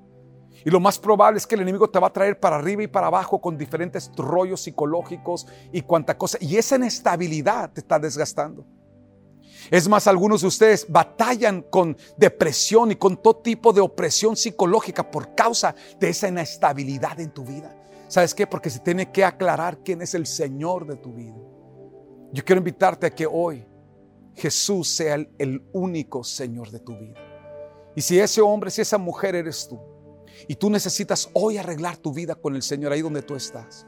Y 0.64 0.70
lo 0.70 0.81
más 0.81 0.98
probable 0.98 1.38
es 1.38 1.46
que 1.46 1.55
el 1.55 1.62
enemigo 1.62 1.88
te 1.88 1.98
va 1.98 2.09
a 2.09 2.12
traer 2.12 2.38
para 2.38 2.57
arriba 2.57 2.83
y 2.83 2.87
para 2.87 3.07
abajo 3.07 3.40
con 3.40 3.57
diferentes 3.57 4.11
rollos 4.16 4.62
psicológicos 4.62 5.46
y 5.72 5.83
cuanta 5.83 6.16
cosa. 6.16 6.38
Y 6.40 6.57
esa 6.57 6.76
inestabilidad 6.76 7.72
te 7.72 7.81
está 7.81 7.98
desgastando. 7.98 8.66
Es 9.70 9.88
más, 9.88 10.07
algunos 10.07 10.40
de 10.40 10.46
ustedes 10.46 10.87
batallan 10.88 11.62
con 11.62 11.96
depresión 12.16 12.92
y 12.92 12.96
con 12.96 13.20
todo 13.20 13.37
tipo 13.38 13.73
de 13.73 13.81
opresión 13.81 14.37
psicológica 14.37 15.11
por 15.11 15.35
causa 15.35 15.75
de 15.99 16.09
esa 16.09 16.29
inestabilidad 16.29 17.18
en 17.20 17.31
tu 17.31 17.44
vida. 17.44 17.77
¿Sabes 18.09 18.35
qué? 18.35 18.46
Porque 18.46 18.70
se 18.70 18.81
tiene 18.81 19.11
que 19.12 19.25
aclarar 19.25 19.79
quién 19.85 20.03
es 20.03 20.14
el 20.14 20.27
Señor 20.27 20.87
de 20.87 20.96
tu 20.96 21.12
vida. 21.12 21.37
Yo 22.33 22.44
quiero 22.44 22.59
invitarte 22.59 23.07
a 23.07 23.14
que 23.14 23.27
hoy 23.27 23.66
Jesús 24.35 24.88
sea 24.88 25.16
el, 25.16 25.31
el 25.38 25.62
único 25.73 26.25
Señor 26.25 26.70
de 26.70 26.81
tu 26.81 26.96
vida. 26.96 27.20
Y 27.94 28.01
si 28.01 28.18
ese 28.18 28.40
hombre, 28.40 28.70
si 28.70 28.81
esa 28.81 28.99
mujer 28.99 29.35
eres 29.35 29.68
tú, 29.68 29.79
y 30.49 30.55
tú 30.55 30.70
necesitas 30.70 31.29
hoy 31.33 31.59
arreglar 31.59 31.96
tu 31.96 32.12
vida 32.12 32.35
con 32.35 32.55
el 32.55 32.62
Señor 32.62 32.92
ahí 32.92 33.03
donde 33.03 33.23
tú 33.23 33.35
estás, 33.35 33.87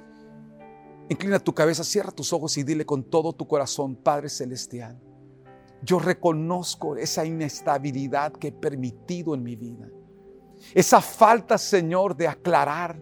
inclina 1.09 1.39
tu 1.39 1.55
cabeza, 1.55 1.85
cierra 1.85 2.11
tus 2.11 2.33
ojos 2.33 2.57
y 2.57 2.63
dile 2.63 2.85
con 2.85 3.05
todo 3.05 3.33
tu 3.33 3.47
corazón, 3.47 3.97
Padre 3.97 4.29
Celestial, 4.29 5.01
yo 5.83 5.99
reconozco 5.99 6.97
esa 6.97 7.25
inestabilidad 7.25 8.33
que 8.33 8.49
he 8.49 8.53
permitido 8.53 9.35
en 9.35 9.43
mi 9.43 9.57
vida. 9.57 9.89
Esa 10.75 11.01
falta, 11.01 11.59
Señor, 11.59 12.17
de 12.17 12.29
aclarar. 12.29 13.01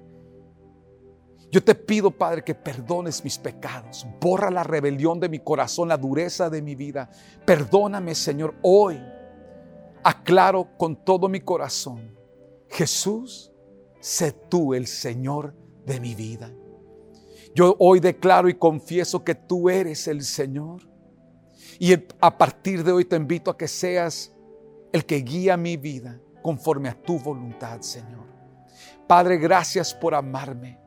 Yo 1.51 1.63
te 1.63 1.75
pido, 1.75 2.11
Padre, 2.11 2.43
que 2.43 2.55
perdones 2.55 3.23
mis 3.23 3.37
pecados. 3.37 4.07
Borra 4.21 4.51
la 4.51 4.63
rebelión 4.63 5.21
de 5.21 5.29
mi 5.29 5.41
corazón, 5.41 5.89
la 5.89 5.97
dureza 5.97 6.49
de 6.49 6.63
mi 6.63 6.75
vida. 6.75 7.11
Perdóname, 7.45 8.15
Señor, 8.15 8.55
hoy. 8.63 8.99
Aclaro 10.03 10.77
con 10.79 11.05
todo 11.05 11.29
mi 11.29 11.41
corazón. 11.41 12.17
Jesús, 12.71 13.53
sé 14.01 14.33
tú 14.33 14.73
el 14.73 14.87
Señor 14.87 15.55
de 15.85 16.01
mi 16.01 16.15
vida. 16.15 16.51
Yo 17.55 17.77
hoy 17.79 18.01
declaro 18.01 18.49
y 18.49 18.55
confieso 18.55 19.25
que 19.25 19.35
tú 19.35 19.69
eres 19.69 20.07
el 20.09 20.23
Señor. 20.23 20.89
Y 21.79 21.95
a 22.21 22.39
partir 22.39 22.85
de 22.85 22.93
hoy 22.93 23.05
te 23.05 23.17
invito 23.17 23.51
a 23.51 23.57
que 23.57 23.69
seas 23.69 24.33
el 24.93 25.05
que 25.05 25.17
guía 25.17 25.57
mi 25.57 25.77
vida 25.77 26.21
conforme 26.43 26.89
a 26.89 27.01
tu 27.01 27.19
voluntad, 27.19 27.81
Señor. 27.81 28.27
Padre, 29.07 29.39
gracias 29.39 29.95
por 29.95 30.15
amarme. 30.15 30.79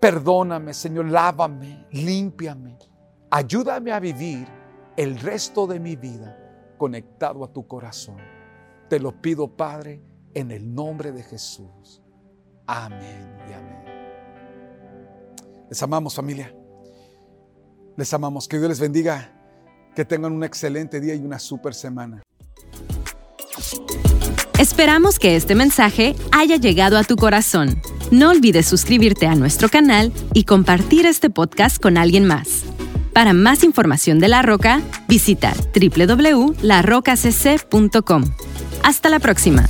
Perdóname, 0.00 0.74
Señor, 0.74 1.06
lávame, 1.08 1.86
límpiame. 1.90 2.78
Ayúdame 3.30 3.92
a 3.92 4.00
vivir 4.00 4.46
el 4.96 5.18
resto 5.18 5.66
de 5.66 5.78
mi 5.78 5.96
vida 5.96 6.36
conectado 6.78 7.44
a 7.44 7.52
tu 7.52 7.66
corazón. 7.66 8.16
Te 8.88 8.98
lo 8.98 9.20
pido, 9.20 9.48
Padre, 9.56 10.02
en 10.34 10.50
el 10.50 10.74
nombre 10.74 11.12
de 11.12 11.22
Jesús. 11.22 12.02
Amén 12.66 13.36
y 13.48 13.52
amén. 13.52 13.84
Les 15.68 15.82
amamos, 15.82 16.14
familia. 16.14 16.54
Les 17.96 18.12
amamos. 18.12 18.48
Que 18.48 18.58
Dios 18.58 18.68
les 18.68 18.80
bendiga 18.80 19.39
que 19.94 20.04
tengan 20.04 20.32
un 20.32 20.42
excelente 20.44 21.00
día 21.00 21.14
y 21.14 21.20
una 21.20 21.38
super 21.38 21.72
semana. 21.74 22.22
Esperamos 24.58 25.18
que 25.18 25.36
este 25.36 25.54
mensaje 25.54 26.14
haya 26.32 26.56
llegado 26.56 26.98
a 26.98 27.04
tu 27.04 27.16
corazón. 27.16 27.80
No 28.10 28.28
olvides 28.28 28.66
suscribirte 28.66 29.26
a 29.26 29.34
nuestro 29.34 29.70
canal 29.70 30.12
y 30.34 30.44
compartir 30.44 31.06
este 31.06 31.30
podcast 31.30 31.80
con 31.80 31.96
alguien 31.96 32.26
más. 32.26 32.64
Para 33.14 33.32
más 33.32 33.64
información 33.64 34.18
de 34.18 34.28
La 34.28 34.42
Roca, 34.42 34.82
visita 35.08 35.54
www.larocacc.com. 35.74 38.24
Hasta 38.82 39.08
la 39.08 39.18
próxima. 39.18 39.66